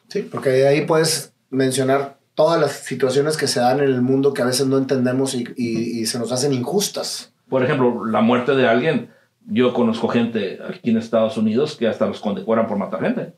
[0.08, 4.34] Sí, porque de ahí puedes mencionar todas las situaciones que se dan en el mundo
[4.34, 7.34] que a veces no entendemos y, se nos hacen injustas.
[7.48, 9.12] Por ejemplo, la muerte de alguien.
[9.46, 13.34] Yo conozco gente aquí en Estados Unidos que hasta los condecoran por matar gente.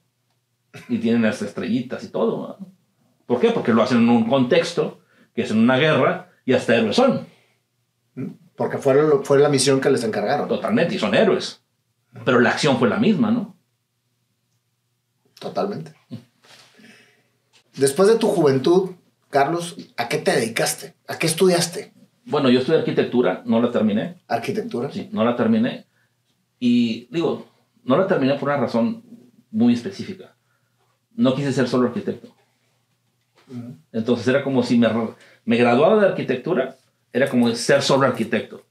[0.87, 2.59] Y tienen las estrellitas y todo.
[3.25, 3.49] ¿Por qué?
[3.51, 4.99] Porque lo hacen en un contexto,
[5.35, 7.30] que es en una guerra, y hasta héroes son.
[8.61, 8.93] Porque fue,
[9.23, 10.47] fue la misión que les encargaron.
[10.47, 11.63] Totalmente, y son héroes.
[12.23, 13.57] Pero la acción fue la misma, ¿no?
[15.39, 15.95] Totalmente.
[17.75, 18.91] Después de tu juventud,
[19.31, 20.93] Carlos, ¿a qué te dedicaste?
[21.07, 21.91] ¿A qué estudiaste?
[22.23, 24.21] Bueno, yo estudié arquitectura, no la terminé.
[24.27, 24.91] ¿Arquitectura?
[24.91, 25.87] Sí, no la terminé.
[26.59, 27.47] Y digo,
[27.83, 29.03] no la terminé por una razón
[29.49, 30.35] muy específica.
[31.15, 32.31] No quise ser solo arquitecto.
[33.91, 34.87] Entonces era como si me,
[35.45, 36.77] me graduaba de arquitectura,
[37.13, 38.63] era como ser solo arquitecto.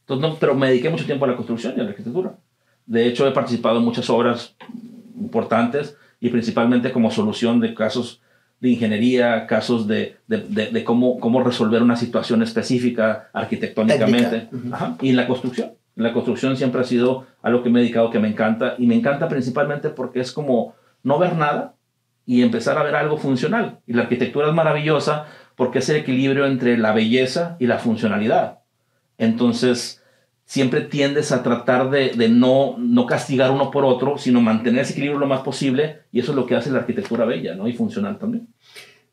[0.00, 2.34] Entonces, no, pero me dediqué mucho tiempo a la construcción y a la arquitectura.
[2.86, 4.54] De hecho, he participado en muchas obras
[5.18, 8.20] importantes y principalmente como solución de casos
[8.60, 14.48] de ingeniería, casos de, de, de, cómo, cómo resolver una situación específica arquitectónicamente.
[15.00, 15.72] Y en la construcción.
[15.96, 18.96] La construcción siempre ha sido algo que me he dedicado que me encanta y me
[18.96, 21.74] encanta principalmente porque es como no ver nada
[22.26, 23.80] y empezar a ver algo funcional.
[23.86, 25.26] Y la arquitectura es maravillosa
[25.56, 28.60] porque es el equilibrio entre la belleza y la funcionalidad.
[29.18, 30.02] Entonces,
[30.44, 34.92] siempre tiendes a tratar de, de, no, no castigar uno por otro, sino mantener ese
[34.92, 37.68] equilibrio lo más posible, y eso es lo que hace la arquitectura bella ¿no?
[37.68, 38.48] y funcional también.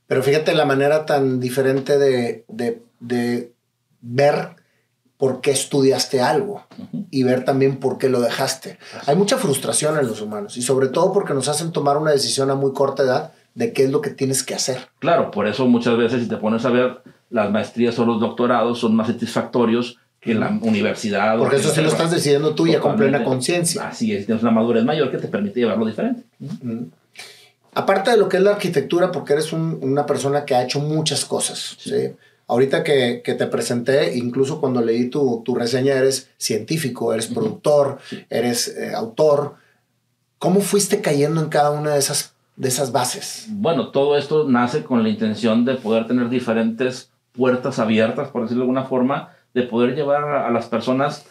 [0.08, 3.54] Pero fíjate la manera tan diferente de, de, de
[4.02, 4.56] ver
[5.22, 6.66] por qué estudiaste algo
[7.12, 8.80] y ver también por qué lo dejaste.
[9.06, 12.50] Hay mucha frustración en los humanos y sobre todo porque nos hacen tomar una decisión
[12.50, 14.90] a muy corta edad de qué es lo que tienes que hacer.
[15.00, 18.80] Claro, por eso muchas veces si te pones a ver, las maestrías o los doctorados
[18.80, 21.38] son más satisfactorios que la universidad.
[21.38, 23.88] Porque eso sí lo estás decidiendo tú ya con plena conciencia.
[23.88, 26.24] Así es, tienes una madurez mayor que te permite llevarlo diferente.
[27.74, 31.26] Aparte de lo que es la arquitectura, porque eres una persona que ha hecho muchas
[31.26, 31.78] cosas.
[31.80, 32.12] ¿sí?
[32.48, 37.98] Ahorita que, que, te presenté, incluso cuando leí tu, tu reseña, eres científico, eres productor,
[38.30, 39.56] eres eh, autor.
[40.38, 43.48] ¿Cómo fuiste cayendo en cada una de esas, de esas bases?
[43.50, 48.62] Bueno, todo esto nace con la intención de poder tener diferentes puertas abiertas, por decirlo
[48.62, 51.26] de alguna forma, de poder llevar a, las personas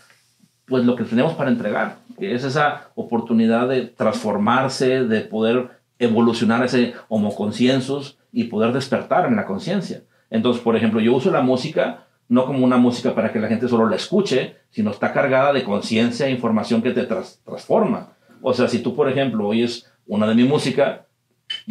[0.67, 6.65] pues lo que tenemos para entregar, que es esa oportunidad de transformarse, de poder evolucionar
[6.65, 10.03] ese homoconciensus y poder despertar en la conciencia.
[10.31, 13.69] Entonces, por ejemplo, yo uso la música no como una música para que la gente
[13.69, 18.15] solo la escuche, sino está cargada de conciencia e información que te transforma.
[18.43, 21.07] O sea, si tú, por ejemplo, oyes una de mi música,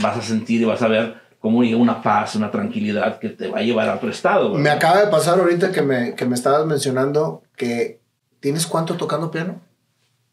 [0.01, 3.47] vas a sentir y vas a ver cómo llega una paz, una tranquilidad que te
[3.47, 4.55] va a llevar a otro estado.
[4.55, 7.99] Me acaba de pasar ahorita que me, que me estabas mencionando que
[8.39, 9.61] tienes cuánto tocando piano?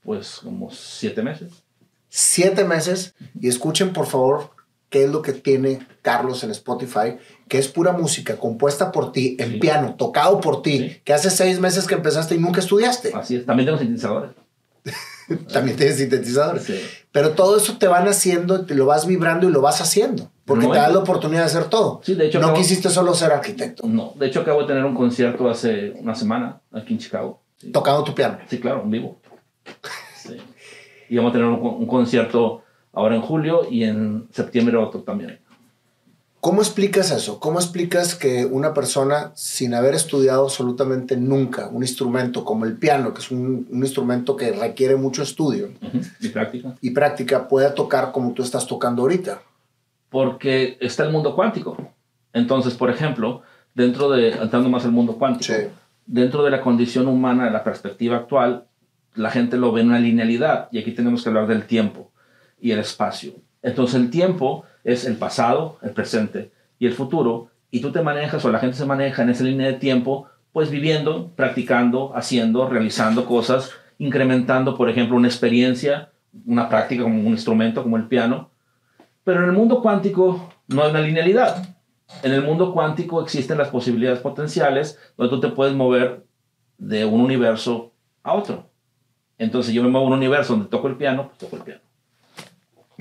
[0.03, 1.67] Pues como siete meses
[2.09, 4.51] siete meses y escuchen por favor
[4.89, 9.37] qué es lo que tiene Carlos en Spotify, que es pura música compuesta por ti,
[9.39, 13.13] en piano, tocado por ti, que hace seis meses que empezaste y nunca estudiaste.
[13.15, 14.31] Así es, también tengo sintetizadores.
[15.53, 16.73] también tienes sintetizadores.
[17.17, 20.67] Pero todo eso te van haciendo, te lo vas vibrando y lo vas haciendo, porque
[20.67, 22.01] te da la oportunidad de hacer todo.
[22.03, 23.87] Sí, de hecho, no quisiste solo ser arquitecto.
[23.87, 27.41] No, de hecho acabo de tener un concierto hace una semana aquí en Chicago.
[27.73, 28.39] Tocando tu piano.
[28.49, 29.19] Sí, claro, en vivo.
[30.15, 30.37] Sí
[31.09, 35.41] y vamos a tener un, concierto ahora en julio y en septiembre otro también.
[36.47, 37.41] ¿Cómo explicas eso?
[37.41, 43.13] ¿Cómo explicas que una persona sin haber estudiado absolutamente nunca un instrumento como el piano,
[43.13, 45.71] que es un, instrumento que requiere mucho estudio
[46.21, 49.43] y práctica, y práctica, pueda tocar como tú estás tocando ahorita?
[50.09, 51.77] Porque está el mundo cuántico.
[52.33, 53.43] Entonces, por ejemplo,
[53.75, 55.53] dentro de, entrando más al mundo cuántico,
[56.07, 58.69] dentro de la condición humana, de la perspectiva actual,
[59.17, 62.13] la gente lo ve en una linealidad y aquí tenemos que hablar del tiempo
[62.61, 63.33] y el espacio.
[63.63, 68.45] Entonces el tiempo es el pasado, el presente y el futuro y tú te manejas
[68.45, 73.27] o la gente se maneja en esa línea de tiempo pues viviendo, practicando, haciendo, realizando
[73.27, 76.13] cosas, incrementando por ejemplo una experiencia,
[76.47, 78.51] una práctica como un instrumento como el piano.
[79.25, 81.77] Pero en el mundo cuántico no hay una linealidad.
[82.23, 86.25] En el mundo cuántico existen las posibilidades potenciales donde tú te puedes mover
[86.79, 88.71] de un universo a otro.
[89.37, 91.81] Entonces yo me muevo a un universo donde toco el piano, pues toco el piano.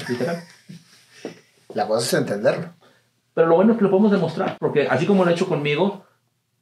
[0.10, 0.44] Literal.
[1.76, 2.74] La cosa es entenderlo.
[3.36, 6.06] Pero lo bueno es que lo podemos demostrar, porque así como lo he hecho conmigo,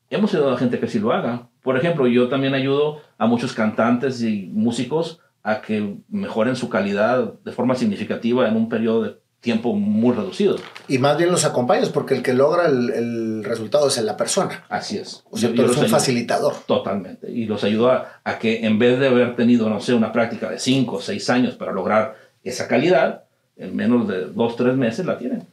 [0.09, 1.47] hemos ayudado a gente que sí lo haga.
[1.61, 7.33] Por ejemplo, yo también ayudo a muchos cantantes y músicos a que mejoren su calidad
[7.43, 10.55] de forma significativa en un periodo de tiempo muy reducido.
[10.87, 14.63] Y más bien los acompañas porque el que logra el, el resultado es la persona.
[14.69, 15.23] Así es.
[15.29, 16.55] O sea, tú eres un facilitador.
[16.65, 17.29] Totalmente.
[17.29, 20.59] Y los ayuda a, que en vez de haber tenido, no sé, una práctica de
[20.59, 25.17] cinco o seis años para lograr esa calidad, en menos de dos, tres meses la
[25.17, 25.47] tienen.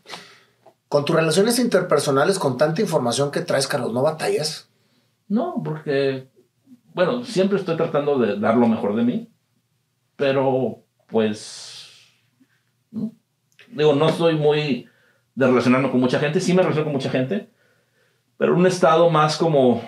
[0.89, 4.69] Con tus relaciones interpersonales, con tanta información que traes, Carlos, ¿no batallas?
[5.29, 6.29] No, porque,
[6.95, 9.29] bueno, siempre estoy tratando de dar lo mejor de mí,
[10.17, 11.81] pero pues
[13.73, 14.89] Digo, no soy muy
[15.35, 17.49] de relacionarme con mucha gente, sí me relaciono con mucha gente,
[18.37, 19.83] pero un estado más como,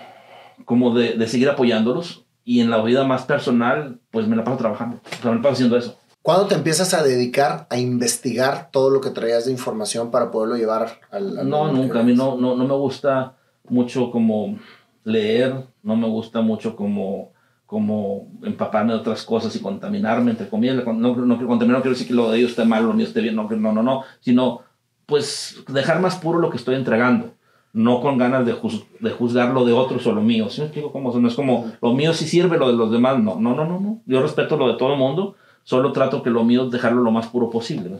[0.64, 4.58] como de, de seguir apoyándolos y en la vida más personal, pues me la paso
[4.58, 5.98] trabajando, o sea, me la paso haciendo eso.
[6.22, 10.56] ¿Cuándo te empiezas a dedicar a investigar todo lo que traías de información para poderlo
[10.56, 11.48] llevar al...
[11.48, 12.00] no, nunca.
[12.00, 13.34] A mí no, no, no me gusta
[13.68, 14.56] mucho como
[15.04, 17.32] leer, no me gusta mucho como
[17.72, 20.84] como empaparme de otras cosas y contaminarme, entre comillas.
[20.84, 23.22] No, no, no contaminar quiero decir que lo de ellos esté mal, lo mío esté
[23.22, 24.60] bien, no, no, no, no, sino
[25.06, 27.30] pues dejar más puro lo que estoy entregando,
[27.72, 28.54] no con ganas de,
[29.00, 30.50] de juzgar lo de otros o lo mío.
[30.50, 31.18] ¿Sí me explico cómo?
[31.18, 33.80] No es como lo mío sí sirve, lo de los demás no, no, no, no,
[33.80, 34.02] no.
[34.04, 37.26] Yo respeto lo de todo el mundo, solo trato que lo mío dejarlo lo más
[37.26, 37.90] puro posible.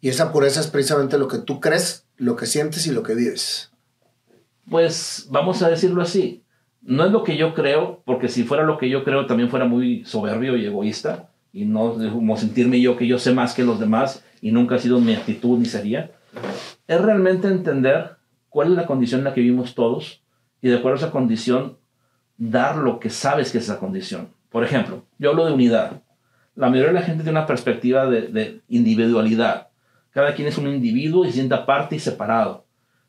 [0.00, 3.14] Y esa pureza es precisamente lo que tú crees, lo que sientes y lo que
[3.14, 3.70] vives.
[4.68, 6.42] Pues vamos a decirlo así,
[6.82, 9.64] no es lo que yo creo, porque si fuera lo que yo creo también fuera
[9.64, 13.80] muy soberbio y egoísta y no como sentirme yo que yo sé más que los
[13.80, 16.10] demás y nunca ha sido mi actitud ni sería.
[16.86, 18.16] Es realmente entender
[18.48, 20.22] cuál es la condición en la que vivimos todos
[20.60, 21.78] y de acuerdo a esa condición
[22.36, 24.28] dar lo que sabes que es esa condición.
[24.50, 26.02] Por ejemplo, yo hablo de unidad.
[26.56, 29.68] La mayoría de la gente tiene una perspectiva de, de individualidad.
[30.10, 32.64] Cada quien es un individuo y se siente aparte y separado.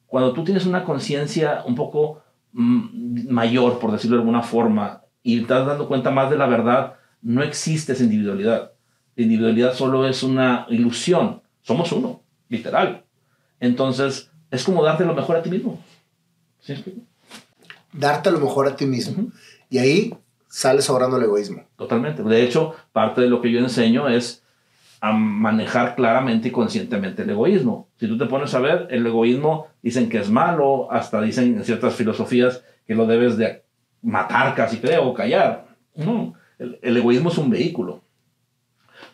[0.08, 2.24] Cuando tú tienes una conciencia un poco
[2.54, 6.96] mm, mayor, por decirlo de alguna forma, y estás dando cuenta más de la verdad,
[7.22, 8.72] no existe esa individualidad.
[9.16, 11.42] La individualidad solo es una ilusión.
[11.62, 13.04] Somos uno, literal.
[13.60, 15.84] Entonces, es como darte lo mejor a ti mismo.
[16.62, 16.76] ¿Sí
[17.92, 19.32] Darte lo mejor a ti mismo.
[19.70, 20.16] Y ahí
[20.56, 21.66] sales sobrando el egoísmo.
[21.76, 22.24] Totalmente.
[22.24, 24.42] De hecho, parte de lo que yo enseño es
[25.02, 27.90] a manejar claramente y conscientemente el egoísmo.
[28.00, 31.66] Si tú te pones a ver, el egoísmo dicen que es malo, hasta dicen en
[31.66, 33.64] ciertas filosofías que lo debes de
[34.02, 35.76] matar casi creo, o callar.
[35.94, 38.02] No, el, el egoísmo es un vehículo.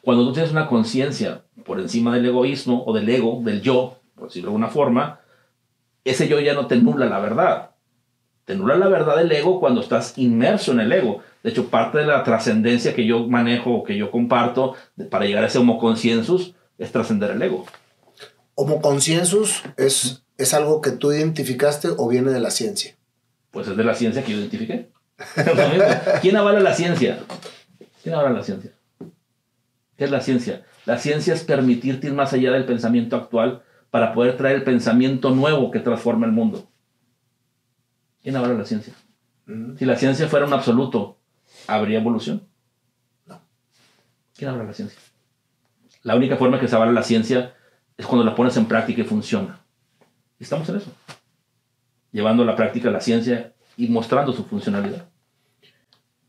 [0.03, 4.25] Cuando tú tienes una conciencia por encima del egoísmo o del ego, del yo, por
[4.25, 5.21] decirlo de alguna forma,
[6.03, 7.71] ese yo ya no te nula la verdad.
[8.45, 11.23] Te nula la verdad del ego cuando estás inmerso en el ego.
[11.43, 14.75] De hecho, parte de la trascendencia que yo manejo o que yo comparto
[15.09, 17.65] para llegar a ese homo consensus es trascender el ego.
[18.55, 22.95] ¿Homo consensus es, es algo que tú identificaste o viene de la ciencia?
[23.49, 24.91] Pues es de la ciencia que yo identifiqué.
[26.21, 27.19] ¿Quién avala la ciencia?
[28.03, 28.71] ¿Quién avala la ciencia?
[29.97, 30.65] ¿Qué es la ciencia?
[30.85, 35.31] La ciencia es permitirte ir más allá del pensamiento actual para poder traer el pensamiento
[35.31, 36.67] nuevo que transforma el mundo.
[38.23, 38.93] ¿Quién avala la ciencia?
[39.45, 39.77] Mm.
[39.77, 41.19] Si la ciencia fuera un absoluto,
[41.67, 42.47] ¿habría evolución?
[43.25, 43.41] No.
[44.35, 44.99] ¿Quién avala la ciencia?
[46.03, 47.55] La única forma que se avala la ciencia
[47.97, 49.59] es cuando la pones en práctica y funciona.
[50.39, 50.91] estamos en eso.
[52.11, 55.07] Llevando a la práctica la ciencia y mostrando su funcionalidad.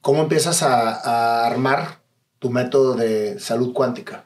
[0.00, 2.02] ¿Cómo empiezas a, a armar
[2.38, 4.24] tu método de salud cuántica?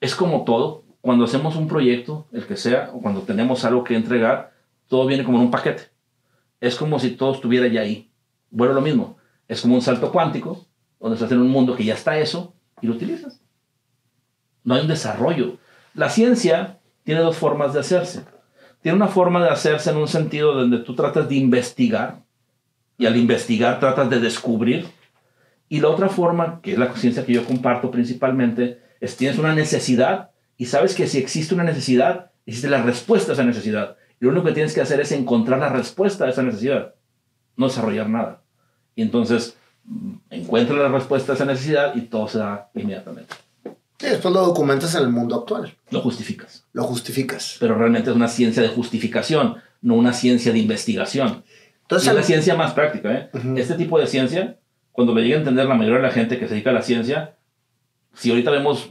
[0.00, 0.84] Es como todo.
[1.00, 4.52] Cuando hacemos un proyecto, el que sea, o cuando tenemos algo que entregar,
[4.86, 5.90] todo viene como en un paquete.
[6.60, 8.11] Es como si todo estuviera ya ahí.
[8.52, 9.16] Bueno, lo mismo.
[9.48, 10.66] Es como un salto cuántico,
[11.00, 13.40] donde estás en un mundo que ya está eso y lo utilizas.
[14.62, 15.58] No hay un desarrollo.
[15.94, 18.24] La ciencia tiene dos formas de hacerse.
[18.82, 22.22] Tiene una forma de hacerse en un sentido donde tú tratas de investigar
[22.98, 24.86] y al investigar tratas de descubrir
[25.68, 29.54] y la otra forma, que es la conciencia que yo comparto principalmente, es tienes una
[29.54, 33.96] necesidad y sabes que si existe una necesidad, existe la respuesta a esa necesidad.
[34.20, 36.94] Y lo único que tienes que hacer es encontrar la respuesta a esa necesidad,
[37.56, 38.41] no desarrollar nada.
[38.94, 43.34] Y entonces mm, encuentra la respuesta a esa necesidad y todo se da inmediatamente.
[43.98, 45.76] Sí, esto lo documentas en el mundo actual.
[45.90, 46.64] Lo justificas.
[46.72, 47.56] Lo justificas.
[47.60, 51.44] Pero realmente es una ciencia de justificación, no una ciencia de investigación.
[51.82, 53.12] Entonces, es la ciencia más práctica.
[53.12, 53.30] ¿eh?
[53.56, 54.58] Este tipo de ciencia
[54.92, 56.82] cuando le llegue a entender la mayoría de la gente que se dedica a la
[56.82, 57.36] ciencia,
[58.14, 58.90] si ahorita vemos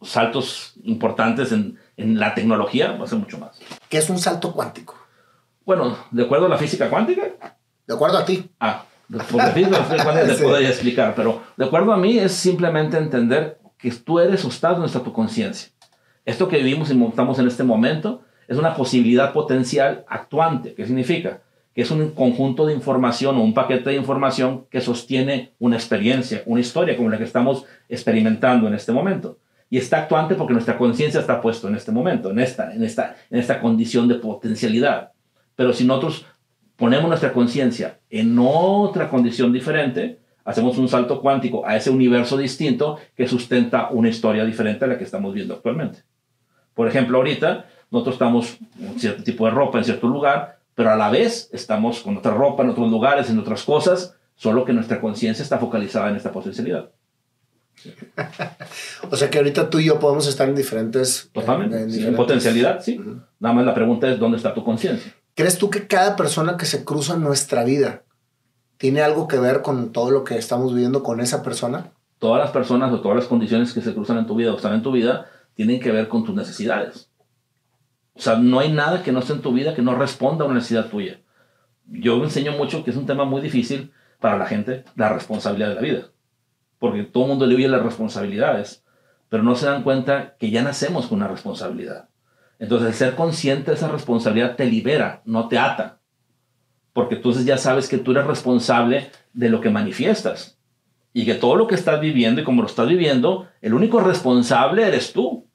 [0.00, 3.60] saltos importantes en, en la tecnología, va a ser mucho más.
[3.88, 4.96] ¿Qué es un salto cuántico?
[5.64, 7.22] Bueno, de acuerdo a la física cuántica.
[7.86, 8.50] De acuerdo a ti.
[8.58, 9.66] Ah, porque
[10.02, 14.44] cuántica te puedo explicar, pero de acuerdo a mí es simplemente entender que tú eres
[14.44, 15.70] o estás donde está tu conciencia.
[16.24, 20.74] Esto que vivimos y montamos en este momento es una posibilidad potencial actuante.
[20.74, 21.40] ¿Qué significa?
[21.74, 26.42] que es un conjunto de información o un paquete de información que sostiene una experiencia,
[26.46, 29.38] una historia como la que estamos experimentando en este momento.
[29.70, 33.16] Y está actuante porque nuestra conciencia está puesta en este momento, en esta, en, esta,
[33.30, 35.12] en esta condición de potencialidad.
[35.56, 36.26] Pero si nosotros
[36.82, 42.98] ponemos nuestra conciencia en otra condición diferente, hacemos un salto cuántico a ese universo distinto
[43.16, 46.00] que sustenta una historia diferente a la que estamos viendo actualmente.
[46.74, 50.96] Por ejemplo, ahorita nosotros estamos con cierto tipo de ropa en cierto lugar, pero a
[50.96, 55.00] la vez estamos con otra ropa en otros lugares, en otras cosas, solo que nuestra
[55.00, 56.90] conciencia está focalizada en esta potencialidad.
[59.08, 61.30] o sea que ahorita tú y yo podemos estar en diferentes...
[61.32, 63.00] Totalmente, en, potencialidad, sí.
[63.38, 65.14] Nada más la pregunta es, ¿dónde está tu conciencia?
[65.34, 68.04] ¿Crees tú que cada persona que se cruza en nuestra vida
[68.76, 71.92] tiene algo que ver con todo lo que estamos viviendo con esa persona?
[72.18, 74.74] Todas las personas o todas las condiciones que se cruzan en tu vida o están
[74.74, 77.10] en tu vida tienen que ver con tus necesidades.
[78.14, 80.46] O sea, no hay nada que no esté en tu vida que no responda a
[80.46, 81.20] una necesidad tuya.
[81.86, 85.74] Yo enseño mucho que es un tema muy difícil para la gente, la responsabilidad de
[85.76, 86.02] la vida.
[86.78, 88.84] Porque todo el mundo le huye las responsabilidades,
[89.30, 92.10] pero no se dan cuenta que ya nacemos con una responsabilidad.
[92.62, 95.98] Entonces, ser consciente de esa responsabilidad te libera, no te ata.
[96.92, 100.60] Porque entonces ya sabes que tú eres responsable de lo que manifiestas.
[101.12, 104.86] Y que todo lo que estás viviendo y como lo estás viviendo, el único responsable
[104.86, 105.48] eres tú.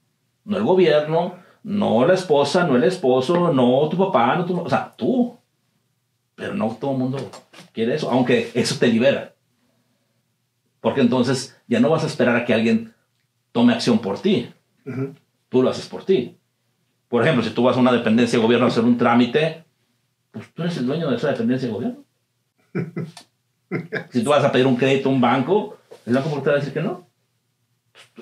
[0.43, 4.59] No el gobierno, no la esposa, no el esposo, no tu papá, no tu...
[4.59, 5.37] O sea, tú.
[6.35, 7.31] Pero no todo el mundo
[7.71, 9.33] quiere eso, aunque eso te libera.
[10.81, 12.93] Porque entonces ya no vas a esperar a que alguien
[13.53, 14.51] tome acción por ti.
[15.47, 16.36] Tú lo haces por ti.
[17.07, 19.63] Por ejemplo, si tú vas a una dependencia de gobierno a hacer un trámite,
[20.31, 22.03] pues tú eres el dueño de esa dependencia de gobierno.
[24.11, 26.55] si tú vas a pedir un crédito a un banco, ¿el banco por te va
[26.57, 27.07] a decir que no?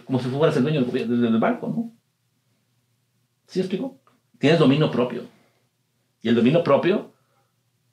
[0.06, 1.92] Como si fueras el dueño del, del banco, ¿no?
[3.48, 4.00] ¿Sí explico?
[4.38, 5.24] Tienes dominio propio.
[6.22, 7.12] Y el dominio propio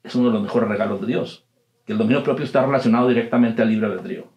[0.03, 1.45] es uno de los mejores regalos de Dios.
[1.85, 4.31] Que el dominio propio está relacionado directamente al libre albedrío.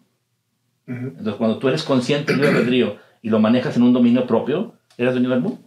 [0.85, 4.76] Entonces, cuando tú eres consciente del libre albedrío y lo manejas en un dominio propio,
[4.97, 5.59] eres dueño del mundo.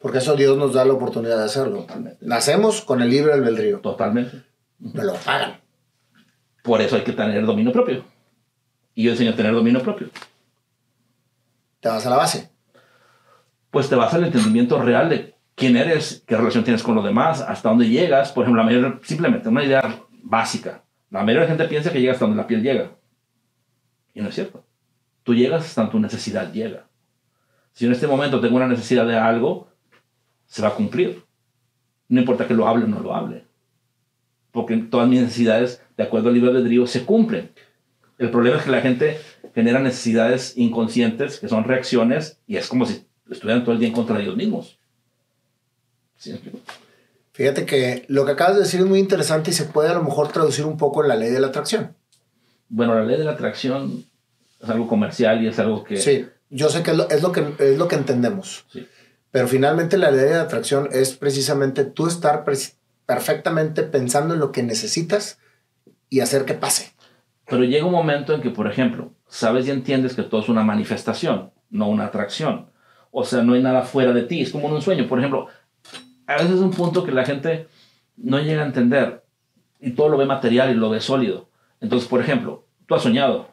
[0.00, 1.86] Porque eso Dios nos da la oportunidad de hacerlo.
[2.20, 3.80] Nacemos con el libre albedrío.
[3.80, 4.44] Totalmente.
[4.78, 5.60] Me lo pagan.
[6.62, 8.04] Por eso hay que tener dominio propio.
[8.94, 10.08] Y yo enseño a tener dominio propio.
[11.80, 12.50] ¿Te vas a la base?
[13.70, 17.40] Pues te vas al entendimiento real de quién eres, qué relación tienes con los demás,
[17.40, 18.32] hasta dónde llegas.
[18.32, 20.84] Por ejemplo, la mayoría, simplemente una idea básica.
[21.10, 22.92] La mayoría de la gente piensa que llega hasta donde la piel llega.
[24.14, 24.64] Y no es cierto.
[25.22, 26.87] Tú llegas hasta donde tu necesidad llega.
[27.78, 29.68] Si en este momento tengo una necesidad de algo,
[30.48, 31.22] se va a cumplir.
[32.08, 33.44] No importa que lo hable o no lo hable.
[34.50, 37.52] Porque todas mis necesidades, de acuerdo al libre albedrío, se cumplen.
[38.18, 39.20] El problema es que la gente
[39.54, 43.94] genera necesidades inconscientes, que son reacciones, y es como si estuvieran todo el día en
[43.94, 44.76] contra de ellos mismos.
[47.30, 50.02] Fíjate que lo que acabas de decir es muy interesante y se puede a lo
[50.02, 51.94] mejor traducir un poco en la ley de la atracción.
[52.68, 54.04] Bueno, la ley de la atracción
[54.60, 55.98] es algo comercial y es algo que...
[55.98, 58.64] Sí, yo sé que es lo, es lo que, es lo que entendemos.
[58.72, 58.86] Sí.
[59.30, 62.44] Pero finalmente la ley de atracción es precisamente tú estar
[63.06, 65.38] perfectamente pensando en lo que necesitas
[66.08, 66.92] y hacer que pase.
[67.46, 70.62] Pero llega un momento en que, por ejemplo, sabes y entiendes que todo es una
[70.62, 72.70] manifestación, no una atracción.
[73.10, 75.08] O sea, no hay nada fuera de ti, es como un sueño.
[75.08, 75.48] Por ejemplo,
[76.26, 77.68] a veces es un punto que la gente
[78.16, 79.24] no llega a entender
[79.80, 81.48] y todo lo ve material y lo ve sólido.
[81.80, 83.48] Entonces, por ejemplo, tú has soñado.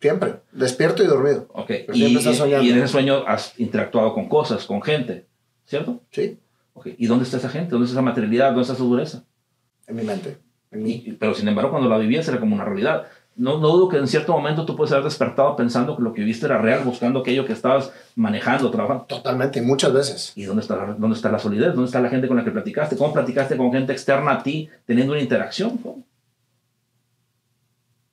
[0.00, 1.48] Siempre, despierto y dormido.
[1.52, 5.26] Ok, y, y, en ese sueño has interactuado con cosas, con gente,
[5.66, 6.02] ¿cierto?
[6.10, 6.38] Sí.
[6.74, 6.94] Okay.
[6.98, 7.72] ¿Y dónde está esa gente?
[7.72, 8.48] ¿Dónde está esa materialidad?
[8.48, 9.24] ¿Dónde está esa dureza?
[9.88, 10.38] En mi mente.
[10.70, 11.16] En mí.
[11.18, 14.08] pero sin embargo, cuando la vivías era como una realidad no, no dudo que en
[14.08, 17.46] cierto momento tú puedes haber despertado pensando que lo que viste era real, buscando aquello
[17.46, 19.04] que estabas manejando, trabajando.
[19.04, 20.32] Totalmente, y muchas veces.
[20.34, 21.68] ¿Y dónde está, la, dónde está la solidez?
[21.68, 22.96] ¿Dónde está la gente con la que platicaste?
[22.96, 25.78] ¿Cómo platicaste con gente externa a ti teniendo una interacción?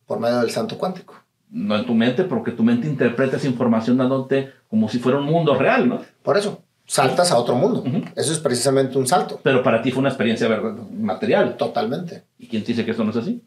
[0.06, 1.16] Por medio del santo cuántico.
[1.50, 5.26] No en tu mente, porque tu mente interpreta esa información dándote como si fuera un
[5.26, 6.02] mundo real, ¿no?
[6.22, 7.84] Por eso, saltas a otro mundo.
[8.16, 9.40] Eso es precisamente un salto.
[9.44, 10.50] Pero para ti fue una experiencia
[10.92, 11.58] material.
[11.58, 12.24] Totalmente.
[12.38, 13.44] ¿Y quién te dice que esto no es así?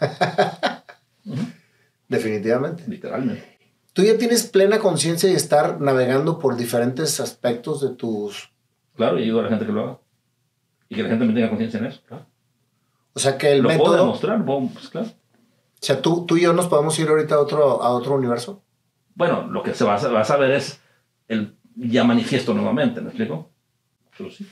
[2.08, 2.84] Definitivamente.
[2.86, 3.58] Literalmente.
[3.92, 8.50] Tú ya tienes plena conciencia y estar navegando por diferentes aspectos de tus...
[8.96, 9.98] Claro, y ayudo a la gente que lo haga.
[10.88, 12.26] Y que la gente me tenga conciencia en eso, claro.
[13.14, 13.84] O sea que el lo método...
[13.84, 15.08] puedo demostrar, pues claro.
[15.82, 18.62] O sea, ¿tú, tú y yo nos podemos ir ahorita a otro, a otro universo.
[19.14, 20.80] Bueno, lo que se va, a, va a saber es
[21.28, 23.50] el ya manifiesto nuevamente, ¿me explico?
[24.16, 24.46] Pero sí.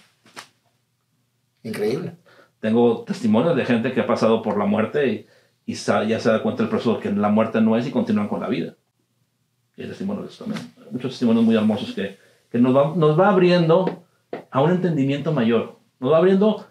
[1.63, 2.17] Increíble.
[2.59, 5.27] Tengo testimonios de gente que ha pasado por la muerte y
[5.71, 8.41] y ya se da cuenta el profesor que la muerte no es y continúan con
[8.41, 8.75] la vida.
[9.77, 10.73] Y hay testimonios de eso también.
[10.91, 12.19] Muchos testimonios muy hermosos que,
[12.51, 14.05] que nos, va, nos va abriendo
[14.51, 15.79] a un entendimiento mayor.
[16.01, 16.67] Nos va abriendo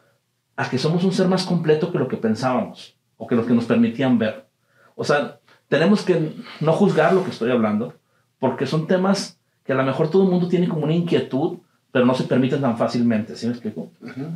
[0.58, 3.54] a que somos un ser más completo que lo que pensábamos o que lo que
[3.54, 4.49] nos permitían ver.
[5.00, 5.40] O sea,
[5.70, 7.94] tenemos que no juzgar lo que estoy hablando
[8.38, 12.06] porque son temas que a lo mejor todo el mundo tiene como una inquietud, pero
[12.06, 13.94] no se permiten tan fácilmente, ¿sí me explico?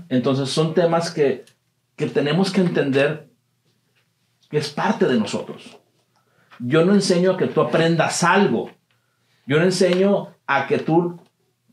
[0.07, 1.43] Entonces son temas que,
[1.97, 3.27] que tenemos que entender
[4.49, 5.79] que es parte de nosotros.
[6.59, 8.71] Yo no enseño a que tú aprendas algo.
[9.45, 11.19] Yo no enseño a que tú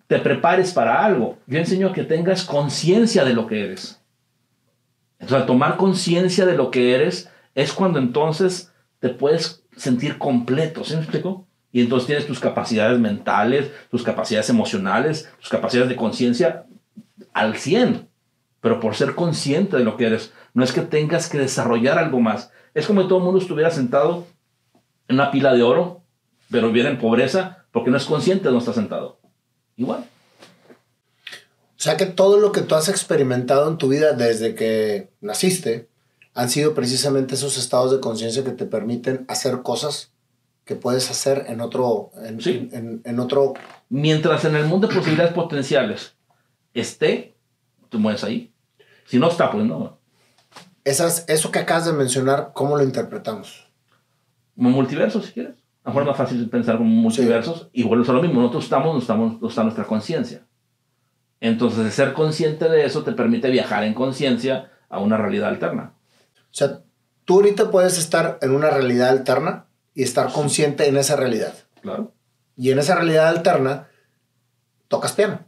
[0.09, 1.38] te prepares para algo.
[1.47, 4.03] Yo enseño a que tengas conciencia de lo que eres.
[5.20, 8.69] Entonces, al tomar conciencia de lo que eres, es cuando entonces
[9.01, 10.84] te puedes sentir completo.
[10.84, 11.46] ¿Sí me explico?
[11.72, 16.66] Y entonces tienes tus capacidades mentales, tus capacidades emocionales, tus capacidades de conciencia
[17.32, 18.09] al 100.
[18.61, 22.20] Pero por ser consciente de lo que eres, no es que tengas que desarrollar algo
[22.20, 24.26] más, es como si todo el mundo estuviera sentado
[25.09, 26.03] en una pila de oro,
[26.51, 29.20] pero viviera en pobreza porque no es consciente de dónde está sentado.
[29.76, 30.05] Igual.
[31.30, 35.88] O sea que todo lo que tú has experimentado en tu vida desde que naciste
[36.41, 40.12] han sido precisamente esos estados de conciencia que te permiten hacer cosas
[40.64, 43.55] que puedes hacer en otro, en, en, otro...
[43.91, 46.14] Mientras en el mundo de posibilidades potenciales
[46.72, 47.36] esté,
[47.91, 48.53] tú mueres ahí.
[49.05, 50.01] Si no está, pues no
[50.84, 53.68] esas, eso que acabas de mencionar, ¿cómo lo interpretamos?
[54.57, 55.57] Como multiverso, si quieres.
[55.84, 58.41] A lo mejor es más fácil pensar como multiversos y vuelves a lo mismo.
[58.41, 60.47] Nosotros estamos, estamos, está nuestra conciencia.
[61.41, 65.95] Entonces, ser consciente de eso te permite viajar en conciencia a una realidad alterna.
[66.51, 66.80] O sea,
[67.24, 71.55] tú ahorita puedes estar en una realidad alterna y estar consciente en esa realidad.
[71.80, 72.12] Claro.
[72.57, 73.88] Y en esa realidad alterna,
[74.88, 75.40] tocas piano.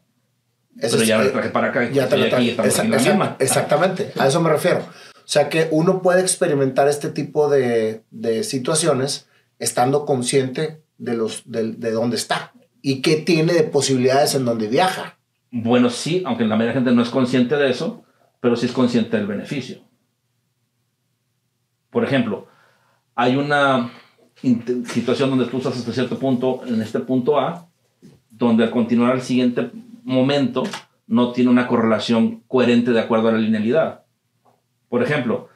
[0.80, 1.90] Pero ya me traje para acá.
[1.90, 2.56] Ya te lo aquí,
[3.38, 4.78] Exactamente, a eso me refiero.
[4.78, 9.28] O sea que uno puede experimentar este tipo de, de situaciones
[9.58, 14.68] estando consciente de, los, de, de, dónde está y qué tiene de posibilidades en donde
[14.68, 15.18] viaja.
[15.50, 18.02] Bueno, sí, aunque la mayoría de gente no es consciente de eso,
[18.40, 19.82] pero sí es consciente del beneficio.
[21.92, 22.48] Por ejemplo,
[23.14, 23.90] hay una
[24.86, 27.68] situación donde tú estás hasta cierto punto, en este punto A,
[28.30, 29.70] donde al continuar al siguiente
[30.02, 30.62] momento
[31.06, 34.04] no tiene una correlación coherente de acuerdo a la linealidad.
[34.88, 35.50] Por ejemplo,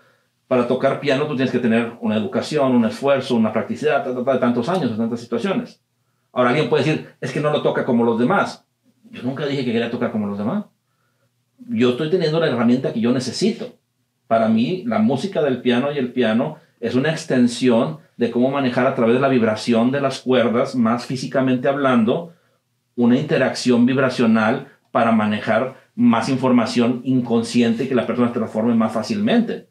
[0.47, 4.69] para tocar piano tú tienes que tener una educación, un esfuerzo, una practicidad, de tantos
[4.69, 5.81] años, de tantas situaciones.
[6.33, 8.67] Ahora alguien puede decir, es que no lo toca como los demás.
[9.11, 10.67] Yo nunca dije que quería tocar como los demás.
[11.67, 13.73] Yo estoy teniendo la herramienta que yo necesito.
[14.27, 18.87] Para mí, la música del piano y el piano es una extensión de cómo manejar
[18.87, 22.33] a través de la vibración de las cuerdas, más físicamente hablando,
[22.97, 28.93] una interacción vibracional para manejar más información inconsciente y que la persona se transforme más
[28.93, 29.69] fácilmente.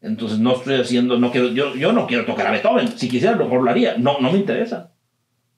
[0.00, 2.88] Entonces no estoy haciendo, no quiero, yo, yo no quiero tocar a Beethoven.
[2.88, 3.96] Si quisiera, lo, lo haría.
[3.98, 4.92] No, no me interesa.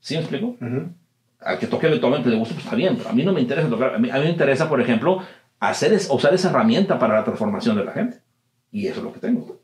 [0.01, 0.57] ¿Sí me explico?
[1.41, 3.41] Al que toque Beethoven que le guste, pues está bien, pero a mí no me
[3.41, 3.95] interesa tocar.
[3.95, 5.23] A mí, a mí me interesa, por ejemplo,
[5.61, 8.19] hacer es, usar esa herramienta para la transformación de la gente.
[8.71, 9.59] Y eso es lo que tengo.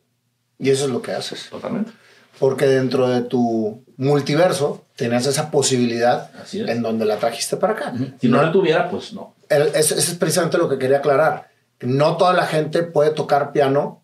[0.58, 1.48] Y eso es lo que haces.
[1.50, 1.92] Totalmente.
[2.38, 7.94] Porque dentro de tu multiverso tenías esa posibilidad en donde la trajiste para acá.
[8.20, 9.34] Si no, la tuviera, pues no.
[9.48, 11.50] Eso es precisamente lo que quería aclarar.
[11.80, 14.02] No toda la gente puede tocar piano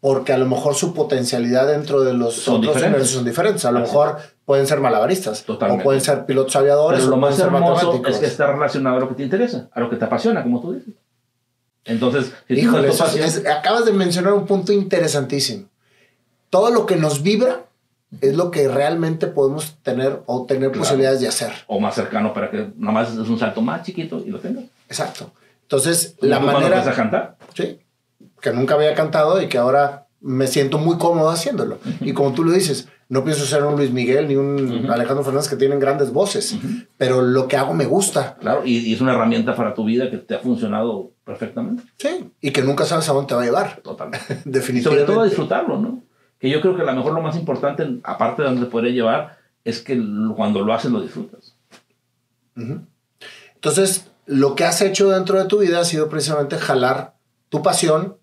[0.00, 3.10] porque a lo mejor su potencialidad dentro de los son otros diferentes.
[3.10, 3.64] son diferentes.
[3.64, 8.00] A lo mejor pueden ser malabaristas o pueden ser pilotos aviadores Pero lo más hermoso
[8.06, 10.60] es que está relacionado a lo que te interesa, a lo que te apasiona, como
[10.60, 10.94] tú dices.
[11.88, 15.64] Entonces, si Híjole, eso es- acabas de mencionar un punto interesantísimo.
[16.50, 17.64] Todo lo que nos vibra
[18.20, 20.80] es lo que realmente podemos tener o tener Claro.
[20.80, 21.52] posibilidades de hacer.
[21.66, 24.64] o más cercano para que nomás es un salto más chiquito y lo tengas.
[24.88, 25.30] Exacto.
[25.62, 26.80] Entonces, la manera...
[26.80, 27.36] a cantar.
[27.54, 27.78] Sí,
[28.40, 31.78] que nunca había cantado y que ahora me siento muy cómodo haciéndolo.
[32.00, 34.88] Y como tú lo dices, no pienso ser un Luis Miguel ni un.
[34.90, 36.56] Alejandro Fernández que tienen grandes voces,
[36.96, 38.36] pero lo que hago me gusta.
[38.40, 41.82] Claro, y, y es una herramienta para tu vida que te ha funcionado perfectamente.
[41.98, 43.80] Sí, y que nunca sabes a dónde te va a llevar.
[43.82, 44.26] Totalmente.
[44.32, 45.06] Y sobre Definitivamente.
[45.12, 46.02] todo a disfrutarlo, ¿no?
[46.38, 48.92] Que yo creo que a lo mejor lo más importante, aparte de donde te podría
[48.92, 50.00] llevar, es que
[50.34, 51.54] cuando lo haces lo disfrutas.
[53.54, 57.14] Entonces, lo que has hecho dentro de tu vida ha sido precisamente jalar
[57.50, 58.16] tu pasión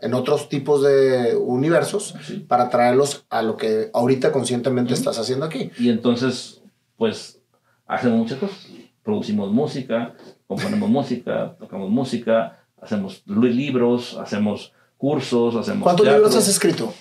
[0.00, 2.38] en otros tipos de universos Sí.
[2.46, 5.70] para traerlos a lo que ahorita conscientemente estás haciendo aquí.
[5.78, 6.60] Y entonces,
[6.96, 7.40] pues,
[7.86, 8.66] hacemos muchas cosas.
[9.02, 10.14] Producimos música,
[10.54, 16.20] componemos música, tocamos música, hacemos li- libros, hacemos cursos, hacemos ¿Cuántos teatro.
[16.22, 16.92] libros has escrito?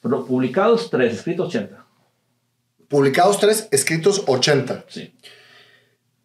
[0.00, 1.84] Pero publicados tres, escritos 80.
[2.88, 4.84] Publicados tres, escritos 80.
[4.88, 5.14] Sí,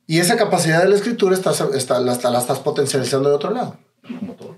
[0.08, 3.78] Y esa capacidad de la escritura estás, está, la, la estás potencializando de otro lado.
[4.20, 4.58] como todo.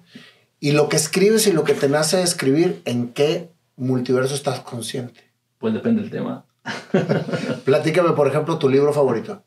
[0.60, 5.32] Y lo que escribes y lo que te nace escribir, ¿en qué multiverso estás consciente?
[5.57, 6.45] Pues depende del tema.
[7.66, 9.43] Platícame, por ejemplo, tu libro favorito.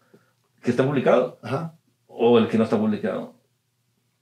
[0.62, 1.74] ¿Que está publicado Ajá.
[2.24, 3.34] O el que no está publicado?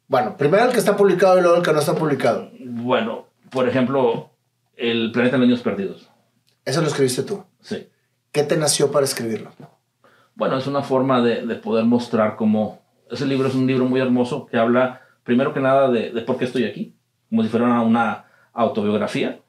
[0.09, 2.51] Bueno, primero el que está publicado y luego el que no está publicado.
[2.61, 4.31] Bueno, por ejemplo,
[4.77, 6.09] El planeta de los niños perdidos.
[6.65, 7.45] Eso lo escribiste tú.
[7.61, 7.89] Sí.
[8.33, 9.51] ¿Qué te nació para escribirlo?
[10.35, 12.81] Bueno, es una forma de, de poder mostrar cómo...
[13.11, 16.39] Ese libro es un libro muy hermoso que habla, primero que nada, de, de por
[16.39, 16.95] qué estoy aquí,
[17.29, 18.25] como si fuera una, una
[18.55, 19.41] autobiografía.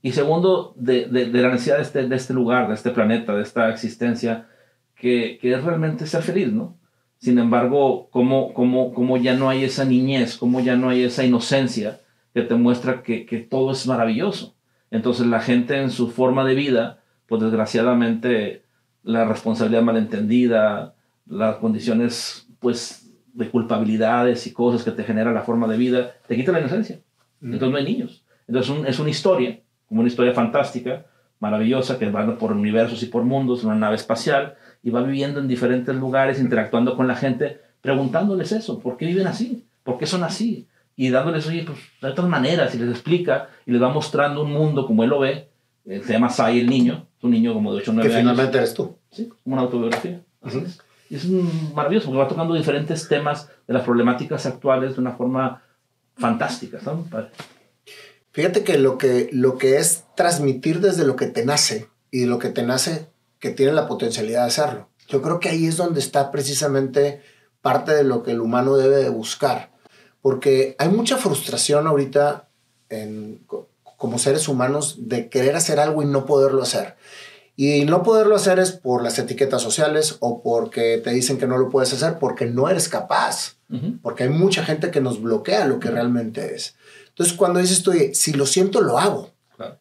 [0.00, 3.34] Y segundo, de, de- de la necesidad de este, de este lugar, de este planeta,
[3.34, 4.46] de esta existencia,
[4.94, 6.76] que, que es realmente ser feliz, ¿no?
[7.18, 11.24] Sin embargo, cómo, cómo, cómo ya no hay esa niñez, cómo ya no hay esa
[11.24, 12.00] inocencia
[12.34, 14.54] que te muestra que, que todo es maravilloso.
[14.90, 18.62] Entonces la gente en su forma de vida, pues desgraciadamente
[19.02, 20.94] la responsabilidad malentendida,
[21.26, 26.36] las condiciones pues de culpabilidades y cosas que te genera la forma de vida, te
[26.36, 27.00] quita la inocencia.
[27.42, 28.24] Entonces no hay niños.
[28.46, 31.06] Entonces un- es una historia, como una historia fantástica,
[31.40, 35.48] maravillosa, que va por universos y por mundos una nave espacial y va viviendo en
[35.48, 39.64] diferentes lugares, interactuando con la gente, preguntándoles eso, ¿por qué viven así?
[39.84, 40.66] ¿Por qué son así?
[40.96, 44.52] Y dándoles, oye, pues de otras maneras, y les explica, y les va mostrando un
[44.52, 45.48] mundo como él lo ve,
[45.86, 48.14] eh, se llama Sai el niño, es un niño como de 8 o 9 Que
[48.16, 48.30] años.
[48.30, 48.96] finalmente eres tú.
[49.10, 50.20] Sí, como una autobiografía.
[50.42, 50.66] Así Ujú.
[50.66, 50.78] es.
[51.10, 55.12] Y es un- maravilloso porque va tocando diferentes temas de las problemáticas actuales de una
[55.12, 55.62] forma
[56.16, 56.80] fantástica.
[56.80, 57.06] ¿sabes?
[57.10, 57.28] Padre.
[58.32, 62.38] Fíjate que lo, que lo que es transmitir desde lo que te nace y lo
[62.38, 63.08] que te nace
[63.38, 64.88] que tiene la potencialidad de hacerlo.
[65.08, 67.22] Yo creo que ahí es donde está precisamente
[67.62, 69.72] parte de lo que el humano debe de buscar.
[70.20, 72.48] Porque hay mucha frustración ahorita
[72.88, 76.96] en, co- como seres humanos de querer hacer algo y no poderlo hacer.
[77.56, 81.58] Y no poderlo hacer es por las etiquetas sociales o porque te dicen que no
[81.58, 83.56] lo puedes hacer porque no eres capaz
[84.02, 86.76] porque hay mucha gente que nos bloquea lo que realmente es.
[87.08, 89.32] Entonces, cuando dices "Oye, si lo siento, lo hago.
[89.56, 89.78] Claro,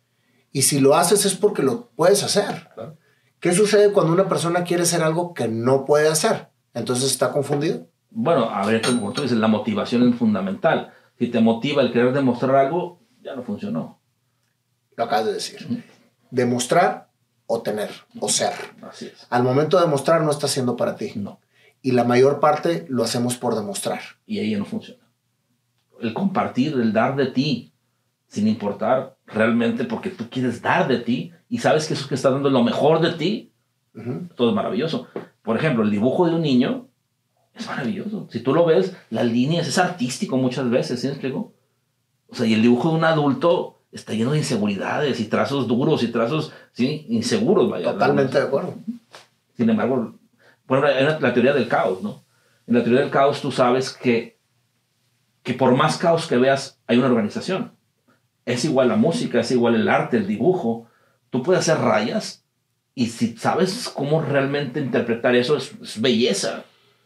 [0.51, 2.68] Y si lo haces es porque lo puedes hacer.
[2.76, 2.97] claro.
[3.40, 6.50] ¿Qué sucede cuando una persona quiere hacer algo que no puede hacer?
[6.74, 7.88] Entonces está confundido.
[8.10, 10.94] Bueno, a ver, como tú dices, la motivación es fundamental.
[11.20, 14.00] Si te motiva el querer demostrar algo, ya no funcionó.
[14.96, 15.84] Lo acabas de decir.
[16.32, 17.10] Demostrar
[17.46, 18.54] o tener o ser.
[18.82, 19.28] Así es.
[19.30, 21.14] Al momento de demostrar no está siendo para ti.
[21.16, 21.40] No.
[21.82, 24.02] Y la mayor parte lo hacemos por demostrar.
[24.26, 25.04] Y ahí ya no funciona.
[26.02, 27.74] El compartir, el dar de ti,
[28.28, 32.30] sin importar realmente porque tú quieres dar de ti y sabes que eso que está
[32.30, 33.52] dando es lo mejor de ti,
[33.94, 34.28] Ujú.
[34.36, 35.08] todo es maravilloso.
[35.42, 36.88] Por ejemplo, el dibujo de un niño
[37.54, 38.28] es maravilloso.
[38.32, 41.54] Si tú lo ves, las líneas es artístico muchas veces, ¿sí me explico?
[42.30, 46.04] O sea, y el dibujo de un adulto está lleno de inseguridades y trazos duros
[46.04, 47.94] y trazos, sí, inseguros, vaya.
[47.94, 48.76] Totalmente de acuerdo.
[49.56, 50.16] Sin embargo,
[50.68, 52.24] bueno, hay la teoría del caos, ¿no?
[52.68, 54.38] En la teoría del caos tú sabes que,
[55.42, 57.72] que por más caos que veas, hay una organización.
[58.48, 60.88] Es igual la música, es igual el arte, el dibujo.
[61.30, 62.45] Tú puedes hacer rayas
[62.95, 66.64] y si sabes cómo realmente interpretar eso, es, belleza,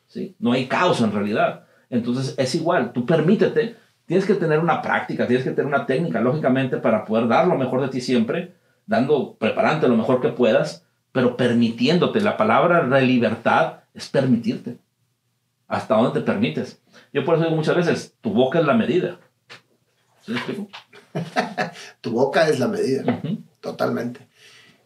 [0.08, 0.36] ¿sí?
[0.38, 1.66] No hay caos en realidad.
[1.90, 3.76] Entonces es igual, tú permítete,
[4.06, 7.58] tienes que tener una práctica, tienes que tener una técnica, lógicamente, para poder dar lo
[7.58, 8.54] mejor de ti siempre,
[8.86, 12.22] dando, preparándote lo mejor que puedas, pero permitiéndote.
[12.22, 14.78] La palabra de libertad es permitirte.
[15.68, 16.80] ¿Hasta dónde te permites?
[17.12, 19.18] Yo por eso digo muchas veces, tu boca es la medida.
[20.22, 20.68] ¿Sí explico?
[22.02, 23.22] Tu boca es la medida.
[23.60, 24.28] Totalmente.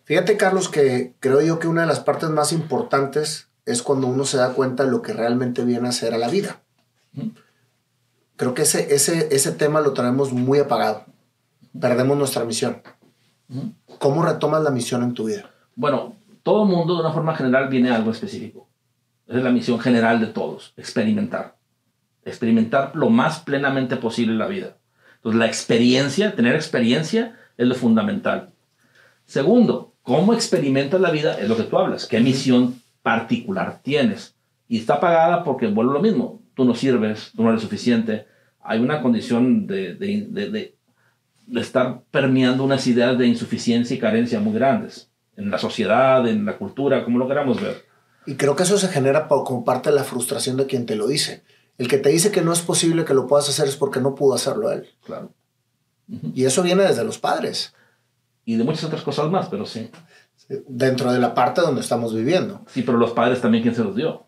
[0.03, 4.26] Fíjate, Carlos, que creo yo que una de las partes más importantes es cuando uno
[4.26, 6.61] se da cuenta de lo que realmente viene a ser a la vida.
[8.36, 11.05] Creo que ese, ese, ese tema lo tenemos muy apagado.
[11.80, 12.82] Perdemos nuestra misión.
[13.99, 15.49] ¿Cómo retomas la misión en tu vida?
[15.76, 18.67] Bueno, todo mundo de una forma general viene a algo específico.
[19.28, 21.57] Esa es la misión general de todos, experimentar.
[22.23, 24.78] Experimentar lo más plenamente posible la vida.
[25.26, 28.51] Entonces, la experiencia, tener experiencia es lo fundamental.
[29.26, 32.05] Segundo, cómo experimentas la vida es lo que tú hablas.
[32.05, 34.36] ¿Qué misión particular tienes?
[34.67, 36.41] Y está pagada porque vuelve lo mismo.
[36.53, 38.28] Tú no sirves, tú no eres suficiente.
[38.63, 40.76] Hay una condición de, de- de-
[41.59, 46.57] estar permeando unas ideas de insuficiencia y carencia muy grandes en la sociedad, en la
[46.57, 47.84] cultura, como lo queramos ver.
[48.28, 50.95] Y creo que eso se genera por- como parte de la frustración de quien te
[50.95, 51.43] lo dice.
[51.78, 54.15] El que te dice que no es posible que lo puedas hacer es porque no
[54.15, 54.88] pudo hacerlo él.
[55.05, 55.32] Claro.
[56.34, 57.73] Y eso viene desde los padres,
[58.45, 59.89] Y de muchas otras cosas más, pero sí.
[60.67, 62.61] dentro de la parte donde estamos viviendo.
[62.67, 64.23] Sí, pero los padres también, ¿quién se los dio?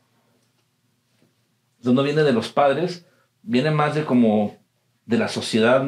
[1.80, 3.06] Eso no viene de los padres,
[3.44, 4.58] viene más de como
[5.06, 5.84] de la sociedad,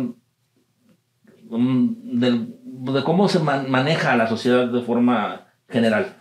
[1.49, 6.15] mm, de, cómo se man- maneja la sociedad de forma general.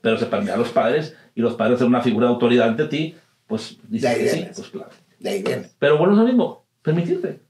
[0.00, 2.86] Pero se permea a los padres y los padres ser una figura de autoridad ante
[2.86, 3.14] ti,
[3.52, 4.88] pues ahí que sí, pues claro.
[5.18, 5.68] De ahí viene.
[5.78, 7.42] Pero bueno, es lo mismo, permitirte.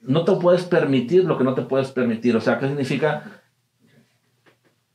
[0.00, 2.36] No te puedes permitir lo que no te puedes permitir.
[2.36, 3.40] O sea, ¿qué significa?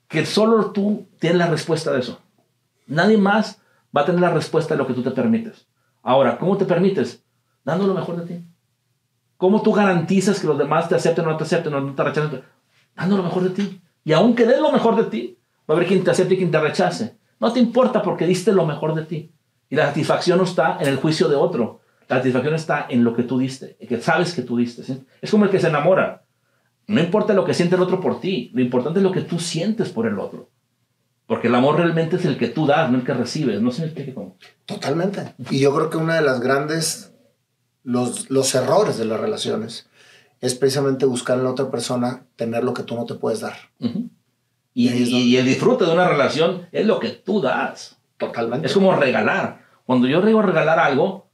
[0.09, 2.19] Que solo tú tienes la respuesta de eso.
[2.87, 3.61] Nadie más
[3.95, 5.65] va a tener la respuesta de lo que tú te permites.
[6.03, 7.23] Ahora, ¿cómo te permites?
[7.63, 8.45] Dando lo mejor de ti.
[9.37, 12.03] ¿Cómo tú garantizas que los demás te acepten o no te acepten o no te
[12.03, 12.41] rechacen?
[12.97, 13.81] Dando lo mejor de ti.
[14.03, 16.51] Y aunque des lo mejor de ti, va a haber quien te acepte y quien
[16.51, 17.17] te rechace.
[17.39, 19.31] No te importa porque diste lo mejor de ti.
[19.69, 21.81] Y la satisfacción no está en el juicio de otro.
[22.07, 24.83] La satisfacción está en lo que tú diste, en que sabes que tú diste.
[24.83, 25.03] ¿sí?
[25.21, 26.23] Es como el que se enamora.
[26.87, 29.39] No importa lo que siente el otro por ti, lo importante es lo que tú
[29.39, 30.49] sientes por el otro.
[31.25, 33.61] Porque el amor realmente es el que tú das, no el que recibes.
[33.61, 34.37] No se me explique cómo.
[34.65, 35.33] Totalmente.
[35.49, 37.13] Y yo creo que una de las grandes,
[37.83, 39.89] los, los errores de las relaciones
[40.39, 43.57] es precisamente buscar en la otra persona tener lo que tú no te puedes dar.
[44.73, 47.96] Y el disfrute de una relación es lo que tú das.
[48.17, 48.67] Totalmente.
[48.67, 49.61] Es como regalar.
[49.85, 51.27] Cuando yo digo regalar algo,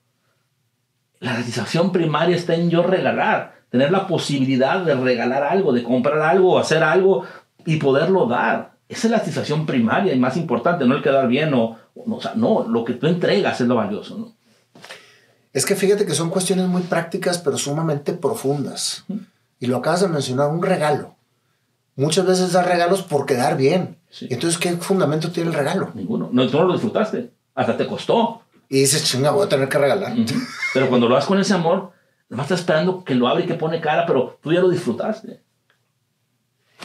[1.20, 3.64] la satisfacción primaria está en yo regalar.
[3.70, 7.26] Tener la posibilidad de regalar algo, de comprar algo, hacer algo
[7.66, 8.74] y poderlo dar.
[8.88, 12.18] Esa es la satisfacción primaria y más importante, no el quedar bien o, o no,
[12.18, 14.36] o sea, no, lo que tú entregas es lo valioso, ¿no?
[15.54, 19.06] Es que fíjate que son cuestiones muy prácticas, pero sumamente profundas.
[19.60, 21.16] Y lo acabas de mencionar, un regalo.
[21.96, 24.00] Muchas veces das regalos por quedar bien.
[24.14, 24.28] Sí.
[24.30, 25.90] Entonces, ¿qué fundamento tiene el regalo?
[25.96, 26.30] Ninguno.
[26.32, 27.32] No, tú no lo disfrutaste.
[27.56, 28.44] Hasta te costó.
[28.70, 30.14] Y dices, chinga, voy a tener que regalar.
[30.14, 30.36] Ujú.
[30.74, 31.92] Pero cuando lo haces con ese amor,
[32.30, 35.42] nomás estás esperando que lo abre y que pone cara, pero tú ya lo disfrutaste.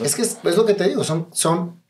[0.03, 1.83] Es que es, es lo que te digo, son, son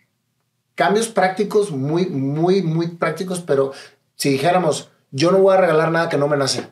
[0.75, 3.73] cambios prácticos, muy, muy, muy prácticos, pero
[4.17, 6.67] si dijéramos, yo no voy a regalar nada que no me nace,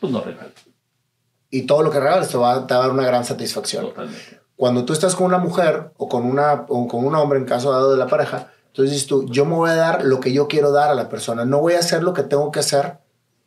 [0.00, 0.52] Pues no regalas.
[1.50, 3.86] y todo lo que regales te va, te va a dar una gran satisfacción.
[3.86, 4.40] Totalmente.
[4.62, 7.72] Cuando tú estás con una mujer o con, una, o con un hombre, en caso
[7.72, 10.46] dado de la pareja, entonces dices tú, yo me voy a dar lo que yo
[10.46, 12.98] quiero dar a la persona, no voy a hacer lo que tengo que hacer,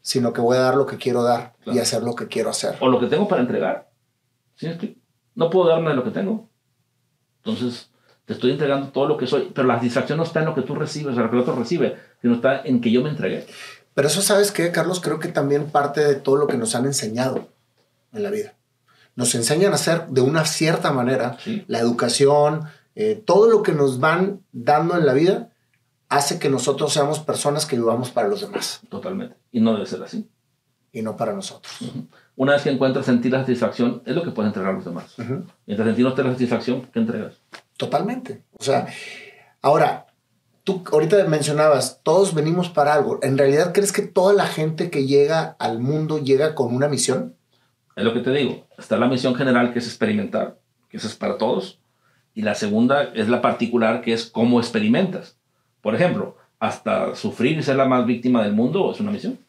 [0.01, 1.82] sino que voy a dar lo que quiero dar y Claro.
[1.84, 2.76] hacer lo que quiero hacer.
[2.82, 3.89] o lo que tengo para entregar.
[4.55, 4.99] ¿Sí me explico?
[5.36, 6.49] No puedo darme de lo que tengo.
[7.45, 7.89] Entonces,
[8.26, 10.63] te estoy entregando todo lo que soy, pero la satisfacción no está en lo que
[10.63, 13.47] tú recibes, o lo que el otro recibe, sino está en que yo me entregué.
[13.93, 14.99] Pero eso, ¿sabes qué, Carlos?
[14.99, 17.47] Creo que también parte de todo lo que nos han enseñado
[18.11, 18.55] en la vida.
[19.16, 21.38] Nos enseñan a hacer de una cierta manera.
[21.43, 21.63] Sí.
[21.68, 25.49] La educación, eh, todo lo que nos van dando en la vida
[26.09, 29.36] hace que nosotros seamos personas que vivamos para los demás Totalmente.
[29.51, 30.30] Y no debe ser así.
[30.93, 31.74] y no para nosotros.
[32.38, 35.18] Una vez que encuentras sentir la satisfacción, es lo que puedes entregar a los demás.
[35.20, 35.45] Ujú.
[35.66, 37.34] Mientras sentir no te la satisfacción, ¿qué entregas?
[37.78, 38.43] Totalmente.
[38.57, 38.88] O sea,
[39.61, 40.07] ahora,
[40.63, 43.20] tú ahorita mencionabas, todos venimos para algo.
[43.24, 47.34] ¿En realidad crees que toda la gente que llega al mundo llega con una misión?
[47.95, 48.67] Es lo que te digo.
[48.77, 50.57] Está la misión general que es experimentar,
[50.89, 51.79] que esa es para todos.
[52.33, 55.37] Y la segunda es la particular, que es cómo experimentas.
[55.81, 59.39] Por ejemplo, hasta sufrir y ser la más víctima del mundo es una misión.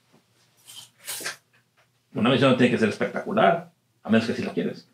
[2.15, 3.71] Una misión no tiene que ser espectacular,
[4.03, 4.89] a menos que si la quieres.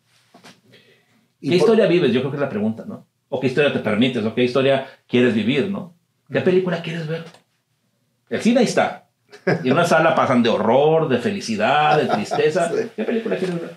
[1.41, 2.13] ¿Qué por- historia vives?
[2.13, 3.07] Yo creo que es la pregunta, ¿no?
[3.29, 4.25] ¿O qué historia te permites?
[4.25, 5.95] ¿O qué historia quieres vivir, no?
[6.31, 7.25] ¿Qué película quieres ver?
[8.29, 9.02] El cine ahí está.
[9.65, 12.71] Y en una sala pasan de horror, de felicidad, de tristeza.
[12.75, 12.89] Sí.
[12.97, 13.77] ¿Qué película quieres ver?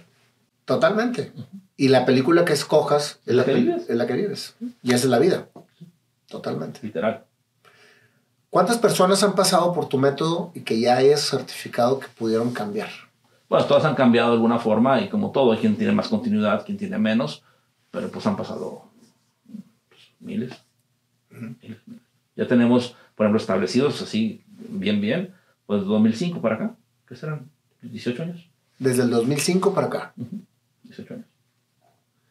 [0.66, 1.32] Totalmente.
[1.78, 3.90] Y la película que escojas es la, que vives.
[3.90, 4.56] es la que vives.
[4.82, 5.48] Y esa es la vida.
[6.28, 6.80] Totalmente.
[6.82, 7.24] Literal.
[8.50, 12.90] ¿Cuántas personas han pasado por tu método y que ya hayas certificado que pudieron cambiar?
[13.50, 16.66] Bueno, todas han cambiado de alguna forma y como todo, hay quien tiene más continuidad,
[16.66, 17.44] quien tiene menos,
[17.92, 18.86] pero pues han pasado
[19.90, 20.02] pues.
[20.20, 20.54] Miles,
[21.30, 21.80] miles.
[22.36, 25.34] Ya tenemos, por ejemplo, establecidos así, bien, bien,
[25.66, 26.76] pues 2005 para acá,
[27.08, 27.50] ¿qué serán?
[27.82, 28.50] 18 años.
[28.80, 30.14] Desde el 2005 para acá.
[30.84, 31.26] 18 años.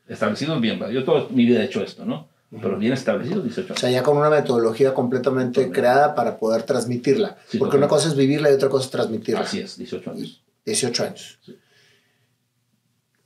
[0.06, 0.92] Establecidos bien, ¿verdad?
[0.94, 2.28] yo toda mi vida he hecho esto, ¿no?
[2.60, 3.80] Pero bien establecidos, 18 O años.
[3.80, 5.80] sea, ya con una metodología completamente Totalmente.
[5.80, 7.36] creada para poder transmitirla.
[7.48, 9.40] Sí, Porque una cosa es vivirla y otra cosa es transmitirla.
[9.40, 10.44] Así es, 18 años.
[10.64, 11.38] 18 años.
[11.44, 11.56] Sí.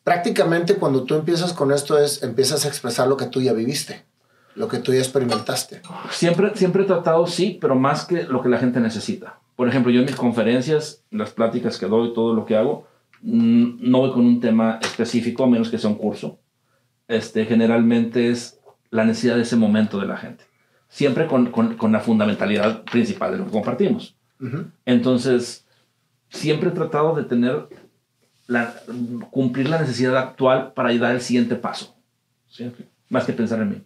[0.03, 4.07] Prácticamente cuando tú empiezas con esto es, empiezas a expresar lo que tú ya viviste,
[4.55, 5.83] lo que tú ya experimentaste.
[6.11, 9.39] Siempre, siempre he tratado, sí, pero más que lo que la gente necesita.
[9.59, 12.87] Por ejemplo, yo en mis conferencias, las pláticas que doy, todo lo que hago,
[13.23, 16.39] mm, no voy con un tema específico, a menos que sea un curso.
[17.09, 20.45] Este, generalmente es la necesidad de ese momento de la gente.
[20.89, 24.15] Siempre con, con, con la fundamentalidad principal de lo que compartimos.
[24.85, 25.67] Entonces,
[26.29, 27.69] siempre he tratado de tener,
[28.47, 28.77] la,
[29.31, 31.97] cumplir la necesidad actual para dar el siguiente paso.
[32.49, 32.71] ¿Sí?
[33.09, 33.83] Más que pensar en mí.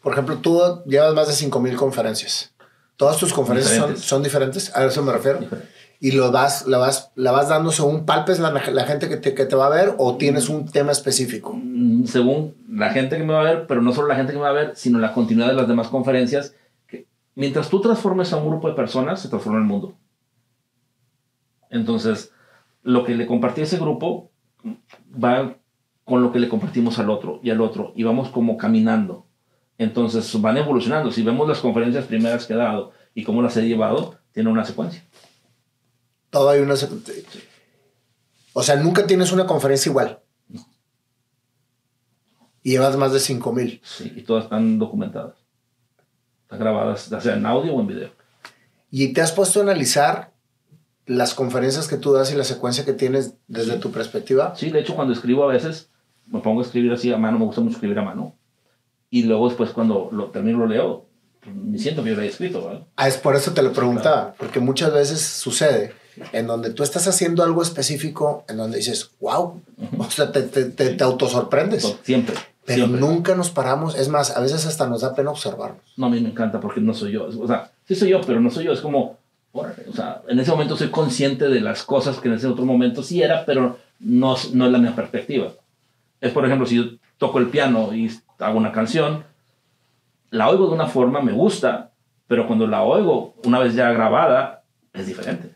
[0.00, 2.53] Por ejemplo, tú llevas más de 5.000 conferencias.
[2.96, 4.04] ¿Todas tus conferencias son, Diferentes.
[4.04, 4.76] son diferentes?
[4.76, 5.40] A eso me refiero.
[5.40, 5.68] Diferente.
[6.00, 9.34] ¿Y lo vas, la, vas, la vas dando según palpes la, la gente que te,
[9.34, 11.54] que te va a ver o tienes un tema específico?
[11.54, 14.38] Mm, según la gente que me va a ver, pero no solo la gente que
[14.38, 16.54] me va a ver, sino la continuidad de las demás conferencias.
[16.86, 19.96] Que mientras tú transformes a un grupo de personas, se transforma el mundo.
[21.70, 22.32] Entonces,
[22.82, 24.30] lo que le compartí a ese grupo
[25.12, 25.56] va
[26.04, 29.26] con lo que le compartimos al otro y al otro, y vamos como caminando.
[29.78, 31.10] Entonces, van evolucionando.
[31.10, 34.64] Si vemos las conferencias primeras que he dado y cómo las he llevado, tiene una
[34.64, 35.04] secuencia.
[36.30, 36.74] Todo hay una...
[38.52, 40.20] O sea, nunca tienes una conferencia igual.
[42.62, 43.80] Y llevas más de 5.000.
[43.82, 45.34] Sí, y todas están documentadas.
[46.42, 48.10] Están grabadas, ya sea en audio o en video.
[48.90, 50.32] ¿Y te has puesto a analizar
[51.06, 54.54] las conferencias que tú das y la secuencia que tienes desde tu perspectiva?
[54.56, 55.90] Sí, de hecho, cuando escribo a veces
[56.26, 58.36] me pongo a escribir así a mano, me gusta mucho escribir a mano.
[59.14, 61.04] Y luego después cuando lo termino lo leo,
[61.46, 62.82] me siento que yo lo he escrito, ¿verdad?
[62.96, 65.92] Ah, es por eso te lo preguntaba, porque muchas veces sucede
[66.32, 69.60] en donde tú estás haciendo algo específico, en donde dices, wow,
[69.98, 71.82] o sea, te, te, te, te autosorprendes.
[71.82, 72.34] To- Siempre.
[72.66, 73.00] Pero siempre.
[73.00, 75.82] nunca nos paramos, es más, a veces hasta nos da pena observarnos.
[75.96, 77.26] No, a mí me encanta porque no soy yo.
[77.38, 78.72] O sea, sí soy yo, pero no soy yo.
[78.72, 79.18] Es como,
[79.52, 82.64] órale, o sea, en ese momento soy consciente de las cosas que en ese otro
[82.64, 85.52] momento sí era, pero no, no es la misma perspectiva.
[86.22, 86.84] Es, por ejemplo, si yo
[87.18, 89.24] toco el piano y hago una canción,
[90.30, 91.92] la oigo de una forma, me gusta,
[92.26, 95.54] pero cuando la oigo una vez ya grabada, es diferente.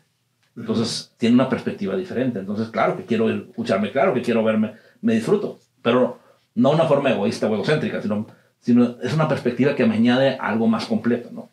[0.55, 2.39] Entonces, tiene una perspectiva diferente.
[2.39, 6.19] Entonces, claro que quiero escucharme, claro que quiero verme, me disfruto, pero
[6.55, 8.27] no una forma egoísta o egocéntrica, sino,
[8.59, 11.49] sino es una perspectiva que me añade algo más completo, ¿no?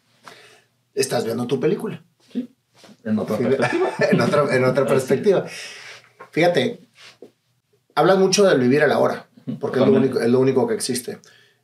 [0.95, 2.03] Estás viendo tu película.
[2.33, 2.49] Sí,
[3.05, 3.91] en otra Sí, perspectiva.
[4.11, 5.45] en otra, en otra perspectiva.
[6.31, 6.81] Fíjate,
[7.95, 9.26] hablas mucho del vivir el ahora,
[9.61, 11.19] porque es lo, único, es lo único que existe.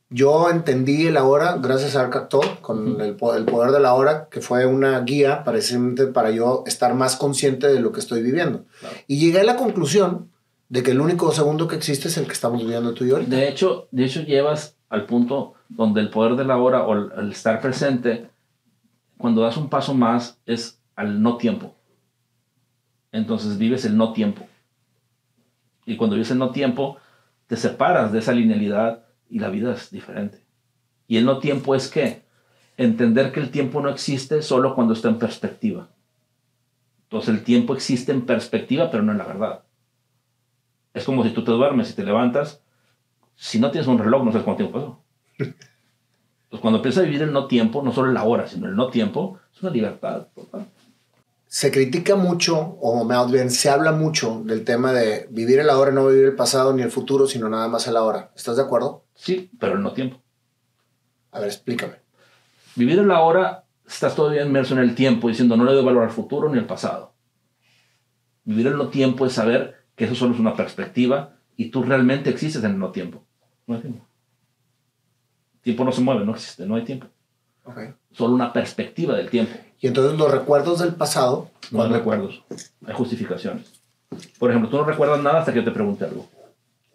[0.09, 4.41] Yo entendí el ahora gracias a Arcactor, con el, el poder de la hora, que
[4.41, 8.65] fue una guía precisamente para yo estar más consciente de lo que estoy viviendo.
[8.81, 8.97] Claro.
[9.07, 10.31] Y llegué a la conclusión
[10.69, 13.17] de que el único segundo que existe es el que estamos viviendo tú y yo
[13.17, 13.35] ahorita.
[13.35, 17.11] De hecho, de hecho, llevas al punto donde el poder de la hora o el,
[17.17, 18.29] el estar presente,
[19.17, 21.75] cuando das un paso más, es al no tiempo.
[23.13, 24.47] Entonces vives el no tiempo.
[25.87, 26.99] Y cuando vives el no tiempo,
[27.53, 30.43] te separas de esa linealidad y la vida es diferente.
[31.07, 32.23] Y el no tiempo es que
[32.79, 35.91] entender que el tiempo no existe solo cuando está en perspectiva.
[37.03, 39.65] Entonces el tiempo existe en perspectiva, pero no en la verdad.
[40.95, 42.63] Es como si tú te duermes y te levantas.
[43.35, 45.05] Si no tienes un reloj, no sabes cuánto tiempo
[45.37, 45.53] pasó.
[46.49, 48.89] Pues cuando empiezas a vivir el no tiempo, no solo la hora, sino el no
[48.89, 50.67] tiempo, es una libertad total.
[51.53, 55.93] Se critica mucho, o más bien se habla mucho del tema de vivir el ahora,
[55.93, 58.33] no vivir el pasado ni el futuro, sino nada más el ahora.
[58.35, 59.05] ¿Estás de acuerdo?
[59.15, 60.23] Sí, pero no tiempo.
[61.31, 61.97] A ver, explícame.
[62.75, 66.11] Vivir el ahora, estás todavía inmerso en el tiempo, diciendo no le doy valor al
[66.11, 67.13] futuro ni al pasado.
[68.45, 72.31] Vivir el no tiempo es saber que eso solo es una perspectiva y tú realmente
[72.31, 73.27] existes en el no tiempo.
[73.67, 74.07] No hay tiempo.
[75.61, 77.09] Tiempo no se mueve, no existe, no hay tiempo.
[77.63, 77.93] Okay.
[78.13, 79.53] Solo una perspectiva del tiempo.
[79.81, 81.51] Y entonces los recuerdos del pasado.
[81.71, 82.43] No hay recuerdos,
[82.87, 83.83] hay justificaciones.
[84.39, 86.29] Por ejemplo, tú no recuerdas nada hasta que yo te pregunte algo.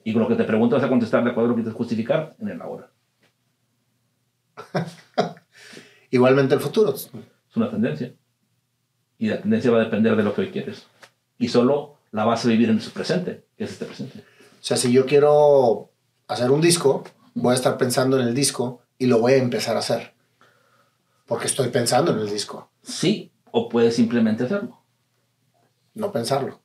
[0.04, 1.78] Y con lo que te pregunto vas a contestar de acuerdo a lo que quieres
[1.78, 2.90] justificar en el ahora.
[6.12, 6.94] Igualmente el futuro.
[6.94, 7.10] Es
[7.56, 8.14] una tendencia.
[9.18, 10.88] Y la tendencia va a depender de lo que hoy quieres.
[11.38, 14.20] Y solo la vas a vivir en su presente, que es este presente.
[14.20, 15.92] O sea, si yo quiero
[16.28, 17.04] hacer un disco,
[17.34, 20.14] voy a estar pensando en el disco y lo voy a empezar a hacer.
[21.28, 22.72] Porque estoy pensando en el disco.
[22.82, 24.82] Sí, o puedes simplemente hacerlo.
[25.94, 26.62] No pensarlo.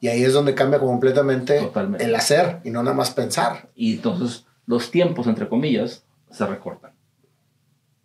[0.00, 2.04] Y ahí es donde cambia completamente Totalmente.
[2.04, 3.70] el hacer y no nada más pensar.
[3.74, 6.94] Y entonces los tiempos, entre comillas, se recortan.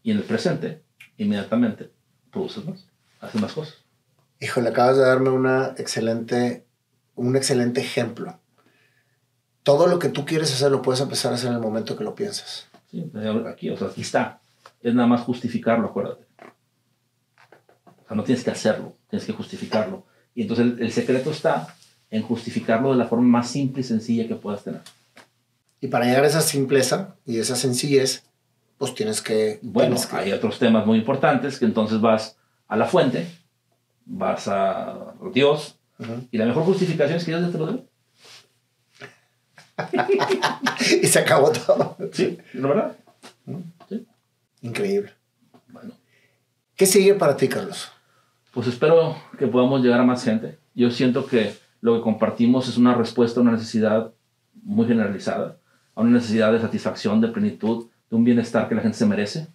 [0.03, 0.83] Y en el presente,
[1.17, 1.91] inmediatamente,
[2.31, 2.87] produces más,
[3.19, 3.75] haces más cosas.
[4.39, 6.65] Híjole, acabas de darme una excelente,
[7.15, 8.39] un excelente ejemplo.
[9.63, 12.03] Todo lo que tú quieres hacer lo puedes empezar a hacer en el momento que
[12.03, 12.67] lo piensas.
[12.89, 13.11] Sí,
[13.47, 14.40] aquí, o sea, aquí está.
[14.81, 16.25] Es nada más justificarlo, acuérdate.
[17.85, 20.05] O sea, no tienes que hacerlo, tienes que justificarlo.
[20.35, 21.75] Y entonces el, el secreto está
[22.09, 24.81] en justificarlo de la forma más simple y sencilla que puedas tener.
[25.79, 28.23] Y para llegar a esa simpleza y esa sencillez,
[28.77, 29.59] pues tienes que...
[29.61, 33.27] Bueno, tienes que- hay otros temas muy importantes que entonces vas a la fuente,
[34.05, 35.77] vas a Dios,
[36.31, 37.83] y la mejor justificación es que Dios te lo debe.
[41.01, 41.97] y se acabó todo.
[42.13, 42.95] Sí, ¿no verdad?
[44.61, 45.11] Increíble.
[45.69, 45.93] Bueno,
[46.75, 47.91] ¿Qué sigue para ti, Carlos?
[48.53, 50.59] pues espero que podamos llegar a más gente.
[50.75, 54.11] Yo siento que lo que compartimos es una respuesta a una necesidad
[54.63, 55.57] muy generalizada,
[55.95, 59.47] a una necesidad de satisfacción, de plenitud, de un bienestar que la gente se merece.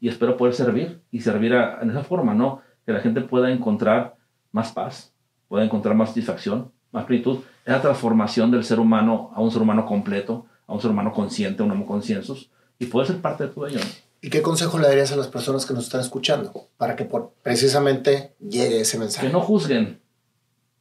[0.00, 2.62] Y espero poder servir y servir a- en esa forma, ¿no?
[2.84, 4.14] Que la gente pueda encontrar
[4.52, 5.12] más paz,
[5.48, 7.40] pueda encontrar más satisfacción, más plenitud.
[7.64, 11.62] Esa transformación del ser humano a un ser humano completo, a un ser humano consciente,
[11.64, 12.48] un homo consciensus,
[12.78, 13.80] y poder ser parte de todo ello.
[13.80, 14.05] ¿no?
[14.26, 17.34] ¿Y qué consejo le darías a las personas que nos están escuchando para que por-
[17.44, 19.28] precisamente llegue ese mensaje?
[19.28, 20.00] Que no juzguen,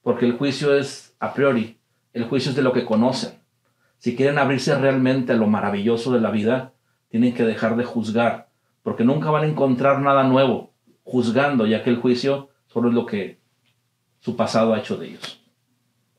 [0.01, 1.77] porque el juicio es a priori,
[2.13, 3.39] el juicio es de lo que conocen.
[3.99, 6.73] Si quieren abrirse realmente a lo maravilloso de la vida,
[7.09, 8.49] tienen que dejar de juzgar,
[8.81, 10.73] porque nunca van a encontrar nada nuevo
[11.03, 13.39] juzgando, ya que el juicio solo es lo que
[14.21, 15.39] su pasado ha hecho de ellos.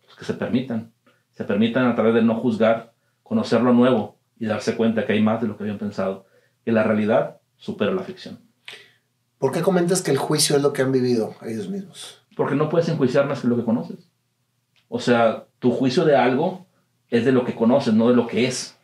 [0.05, 0.93] Pues que se permitan,
[1.33, 2.93] se permitan a través de no juzgar,
[3.25, 6.26] conocer lo nuevo y darse cuenta que hay más de lo que habían pensado,
[6.67, 8.41] que la realidad supera la ficción.
[9.39, 12.23] ¿Por qué comentas que el juicio es lo que han vivido ellos mismos?
[12.37, 14.11] Porque no puedes enjuiciar más que lo que conoces.
[14.89, 16.67] O sea, tu juicio de algo
[17.09, 18.77] es de lo que conoces, no de lo que es.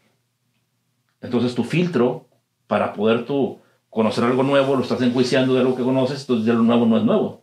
[1.20, 2.28] Entonces tu filtro
[2.68, 3.58] para poder tú
[3.90, 6.98] conocer algo nuevo lo estás enjuiciando de lo que conoces, entonces ya lo nuevo no
[6.98, 7.42] es nuevo.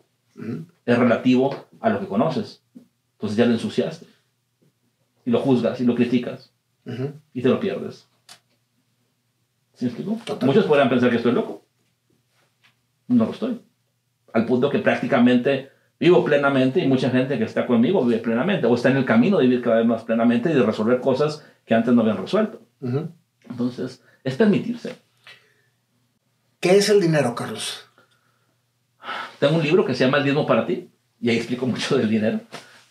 [0.86, 2.64] Es relativo a lo que conoces.
[3.18, 4.08] Entonces ya lo ensuciaste.
[5.26, 6.54] Y lo juzgas y lo criticas
[7.34, 8.09] y te lo pierdes.
[9.80, 10.20] ¿Sí me explico?
[10.26, 10.46] Total.
[10.46, 11.64] Muchos podrían pensar que estoy loco.
[13.08, 13.62] No lo estoy.
[14.34, 18.76] Al punto que prácticamente vivo plenamente y mucha gente que está conmigo vive plenamente o
[18.76, 21.76] está en el camino de vivir cada vez más plenamente y de resolver cosas que
[21.76, 22.62] antes no habían resuelto.
[23.50, 24.98] Entonces, es permitirse.
[26.60, 27.86] ¿Qué es el dinero, Carlos?
[29.40, 30.90] Tengo un libro que se llama El diezmo para ti
[31.22, 32.42] y ahí explico mucho del dinero.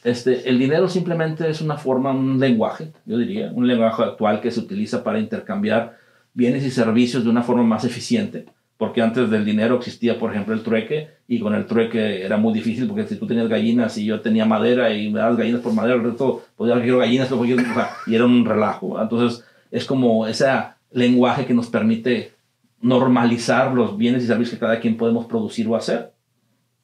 [0.05, 4.51] Este, el dinero simplemente es una forma, un lenguaje, yo diría, un lenguaje actual que
[4.51, 8.47] se utiliza para intercambiar bienes y servicios de una forma más eficiente.
[8.77, 12.55] Porque antes del dinero existía, por ejemplo, el trueque y con el trueque era muy
[12.55, 15.73] difícil porque si tú tenías gallinas y yo tenía madera y me dabas gallinas por
[15.73, 19.01] madera, el resto podía quiero gallinas, o sea, y era un relajo.
[19.03, 20.47] Entonces es como ese
[20.93, 22.35] lenguaje que nos permite
[22.81, 26.13] normalizar los bienes y servicios que cada quien podemos producir o hacer.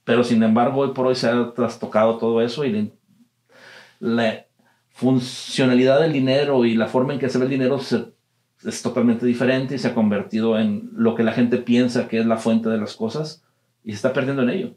[0.03, 2.91] Pero sin embargo, hoy por hoy se ha trastocado todo eso y
[4.01, 4.47] la
[4.91, 8.07] funcionalidad del dinero y la forma en que se ve el dinero se-
[8.65, 12.27] es totalmente diferente y se ha convertido en lo que la gente piensa que es
[12.27, 13.45] la fuente de las cosas
[13.85, 14.75] y se está perdiendo en ello.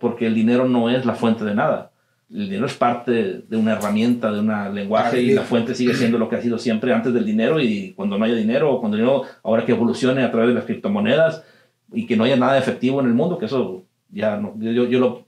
[0.00, 1.92] Porque el dinero no es la fuente de nada.
[2.30, 6.16] El dinero es parte de una herramienta, de un lenguaje y la fuente sigue siendo
[6.16, 8.96] lo que ha sido siempre antes del dinero y cuando no haya dinero o cuando
[8.96, 11.44] el dinero ahora que evolucione a través de las criptomonedas
[11.92, 15.00] y que no haya nada efectivo en el mundo, que eso ya no, yo, yo
[15.00, 15.26] lo,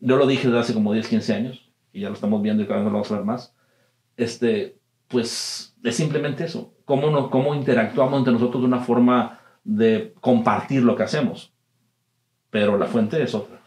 [0.00, 2.66] yo lo dije desde hace como 10, 15 años y ya lo estamos viendo y
[2.66, 3.54] cada vez lo vamos a ver más,
[4.16, 4.76] este,
[5.14, 10.82] pues es simplemente eso, cómo, no, cómo interactuamos entre nosotros de una forma de compartir
[10.82, 11.54] lo que hacemos.
[12.50, 13.60] Pero la fuente es otra.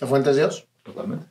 [0.00, 0.66] ¿La fuente es Dios?
[0.82, 1.26] Totalmente.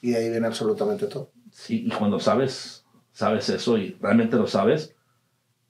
[0.00, 1.30] Y de ahí viene absolutamente todo.
[1.52, 4.94] Sí, y cuando sabes, sabes eso y realmente lo sabes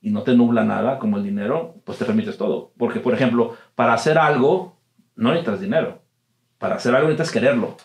[0.01, 2.71] y no te nubla nada como el dinero, pues te permites todo.
[2.79, 4.77] Porque, por ejemplo, para hacer algo
[5.17, 6.01] no necesitas dinero.
[6.59, 7.77] Para hacer algo necesitas quererlo,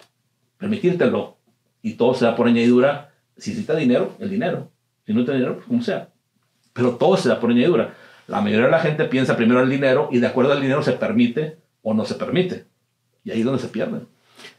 [0.59, 1.37] permitírtelo.
[1.81, 3.11] Y todo se da por añadidura.
[3.37, 4.69] Si necesitas dinero, el dinero.
[5.09, 6.09] Si no necesitas dinero, pues como sea.
[6.71, 7.95] Pero todo se da por añadidura.
[8.27, 10.83] La mayoría de la gente piensa primero en el dinero y de acuerdo al dinero
[10.83, 12.67] se permite o no se permite.
[13.23, 14.07] Y ahí es donde se pierden.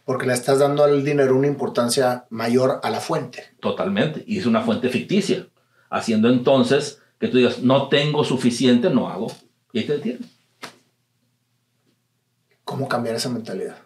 [0.04, 3.44] Porque le estás dando al dinero una importancia mayor a la fuente.
[3.60, 4.24] Totalmente.
[4.26, 5.46] Y es una fuente ficticia.
[5.88, 9.30] Haciendo entonces que tú digas, no tengo suficiente, no hago.
[9.72, 10.36] Y ahí te detienes.
[12.64, 13.76] ¿Cómo cambiar esa mentalidad?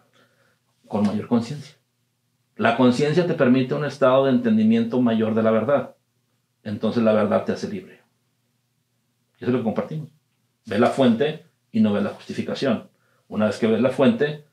[0.89, 1.75] Con mayor conciencia.
[2.57, 5.94] La conciencia te permite un estado de entendimiento mayor de la verdad.
[6.65, 8.01] Entonces la verdad te hace libre.
[9.37, 10.11] Eso es lo que compartimos.
[10.67, 12.89] Ve la fuente y no ve la justificación.
[13.29, 14.45] Una vez que ves la fuente,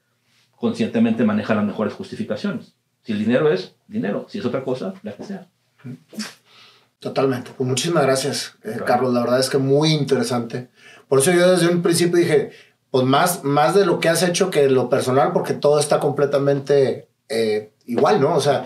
[0.56, 2.76] conscientemente maneja las mejores justificaciones.
[3.04, 5.48] Si el dinero es dinero, si es otra cosa, la que sea.
[7.00, 7.52] Totalmente.
[7.58, 9.14] Pues muchísimas gracias, eh, Carlos.
[9.14, 10.70] La verdad es que muy interesante.
[11.08, 12.52] Por eso yo desde un principio dije,
[12.92, 17.08] pues más, más de lo que has hecho que lo personal, porque todo está completamente
[17.30, 18.36] eh, igual, ¿no?
[18.36, 18.66] O sea,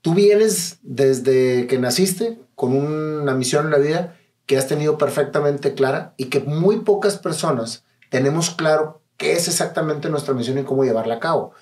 [0.00, 5.74] tú vienes desde que naciste con una misión en la vida que has tenido perfectamente
[5.74, 10.84] clara y que muy pocas personas tenemos claro qué es exactamente nuestra misión y cómo
[10.84, 11.52] llevarla a cabo.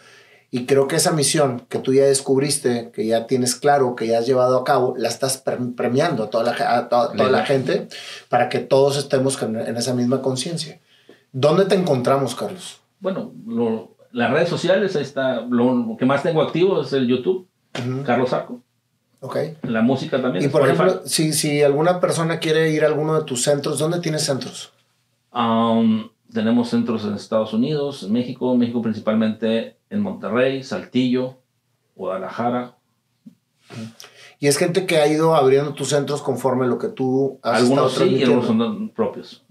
[0.53, 4.19] Y creo que esa misión que tú ya descubriste, que ya tienes claro, que ya
[4.19, 5.45] has llevado a cabo, la estás
[5.77, 7.87] premiando a toda la, toda, la gente
[8.29, 10.81] para que todos estemos en, esa misma conciencia.
[11.33, 12.81] ¿Dónde te encontramos, Carlos?
[12.99, 13.33] Bueno,
[14.11, 15.43] las redes sociales, ahí está.
[15.43, 17.47] Lo que más tengo activo es el YouTube,
[18.05, 18.61] Carlos Arco.
[19.21, 19.37] Ok.
[19.63, 20.45] La música también.
[20.45, 24.01] Y por ejemplo, si, si alguna persona quiere ir a alguno de tus centros, ¿dónde
[24.01, 24.73] tienes centros?
[25.33, 31.39] Um, tenemos centros en Estados Unidos, en México, México principalmente en Monterrey, Saltillo,
[31.95, 32.77] Guadalajara.
[34.39, 37.93] Y es gente que ha ido abriendo tus centros conforme lo que tú has Algunos
[37.93, 39.45] sí y algunos son propios.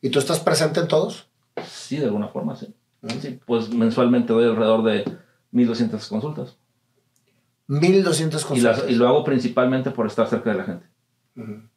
[0.00, 1.28] ¿Y tú estás presente en todos?
[1.66, 2.74] Sí, de alguna forma, sí.
[3.20, 5.04] sí pues mensualmente doy alrededor de
[5.52, 6.56] 1.200 consultas.
[7.72, 8.84] 1.200 consultas.
[8.88, 10.86] Y, lo hago principalmente por estar cerca de la gente.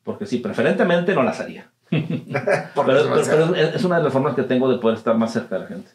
[0.03, 1.71] Porque sí, preferentemente no las haría.
[1.89, 5.67] pero, es una de las formas que tengo de poder estar más cerca de la
[5.67, 5.91] gente.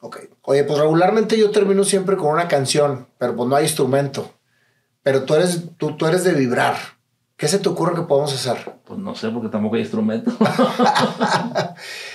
[0.00, 0.20] Ok.
[0.42, 4.32] Oye, pues regularmente yo termino siempre con una canción, pero pues no hay instrumento.
[5.02, 6.76] Pero tú eres, tú, tú eres de vibrar.
[7.36, 8.72] ¿Qué se te ocurre que podemos hacer?
[8.84, 10.30] Pues no sé, porque tampoco hay instrumento.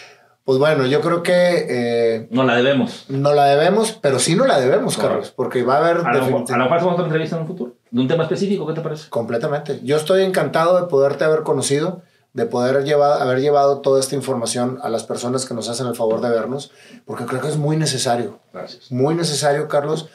[0.48, 1.66] pues bueno, yo creo que...
[1.68, 3.04] Eh, no la debemos.
[3.10, 5.98] No la debemos, pero sí no la debemos, Carlos, porque va a haber...
[6.08, 8.80] A lo, mejor hacemos otra entrevista en un futuro, de un tema específico, ¿qué te
[8.80, 9.10] parece?
[9.10, 9.82] Completamente.
[9.84, 14.80] Yo estoy encantado de poderte haber conocido de poder llevar, haber llevado toda esta información
[14.84, 16.72] a las personas que nos hacen el favor de vernos,
[17.04, 18.40] porque creo que es muy necesario.
[18.54, 18.90] Gracias.
[18.90, 20.10] Muy necesario, Carlos,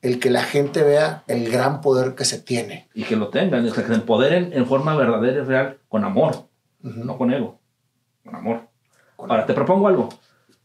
[0.00, 2.88] el que la gente vea el gran poder que se tiene.
[2.94, 6.46] Y que lo tengan, que se empoderen en forma verdadera y real, con amor,
[6.82, 7.58] no con ego,
[8.22, 8.71] con amor.
[9.28, 10.08] Ahora, te propongo algo.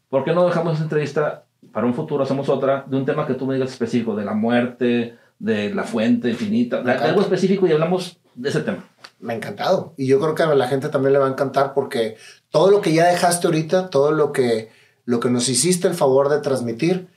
[0.10, 3.34] ¿Por qué no dejamos esa entrevista para un futuro, hacemos otra, de un tema que
[3.34, 7.72] tú me digas específico, de la muerte, de la fuente infinita, de algo específico y
[7.72, 8.84] hablamos de ese tema?
[9.20, 9.94] me ha encantado.
[9.98, 12.18] Y yo creo que a la gente también le va a encantar porque
[12.50, 14.72] todo lo que ya dejaste ahorita, todo lo que,
[15.06, 17.08] lo que nos hiciste el favor de transmitir,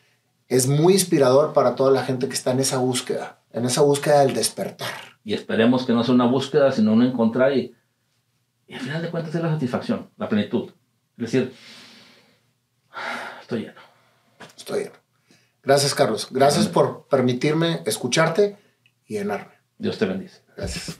[0.48, 4.20] es muy inspirador para toda la gente que está en esa búsqueda, en esa búsqueda
[4.20, 4.89] del despertar.
[5.23, 7.74] Y esperemos que no sea una búsqueda, sino un encontrar y,
[8.66, 10.70] y al final de cuentas es la satisfacción, la plenitud.
[11.20, 11.52] Decir,
[13.40, 13.80] estoy lleno.
[14.56, 14.97] Estoy lleno.
[15.62, 16.28] Gracias, Carlos.
[16.30, 18.56] Gracias por permitirme escucharte
[19.06, 19.52] y llenarme.
[19.78, 20.42] Dios te bendice.
[20.56, 20.97] Gracias.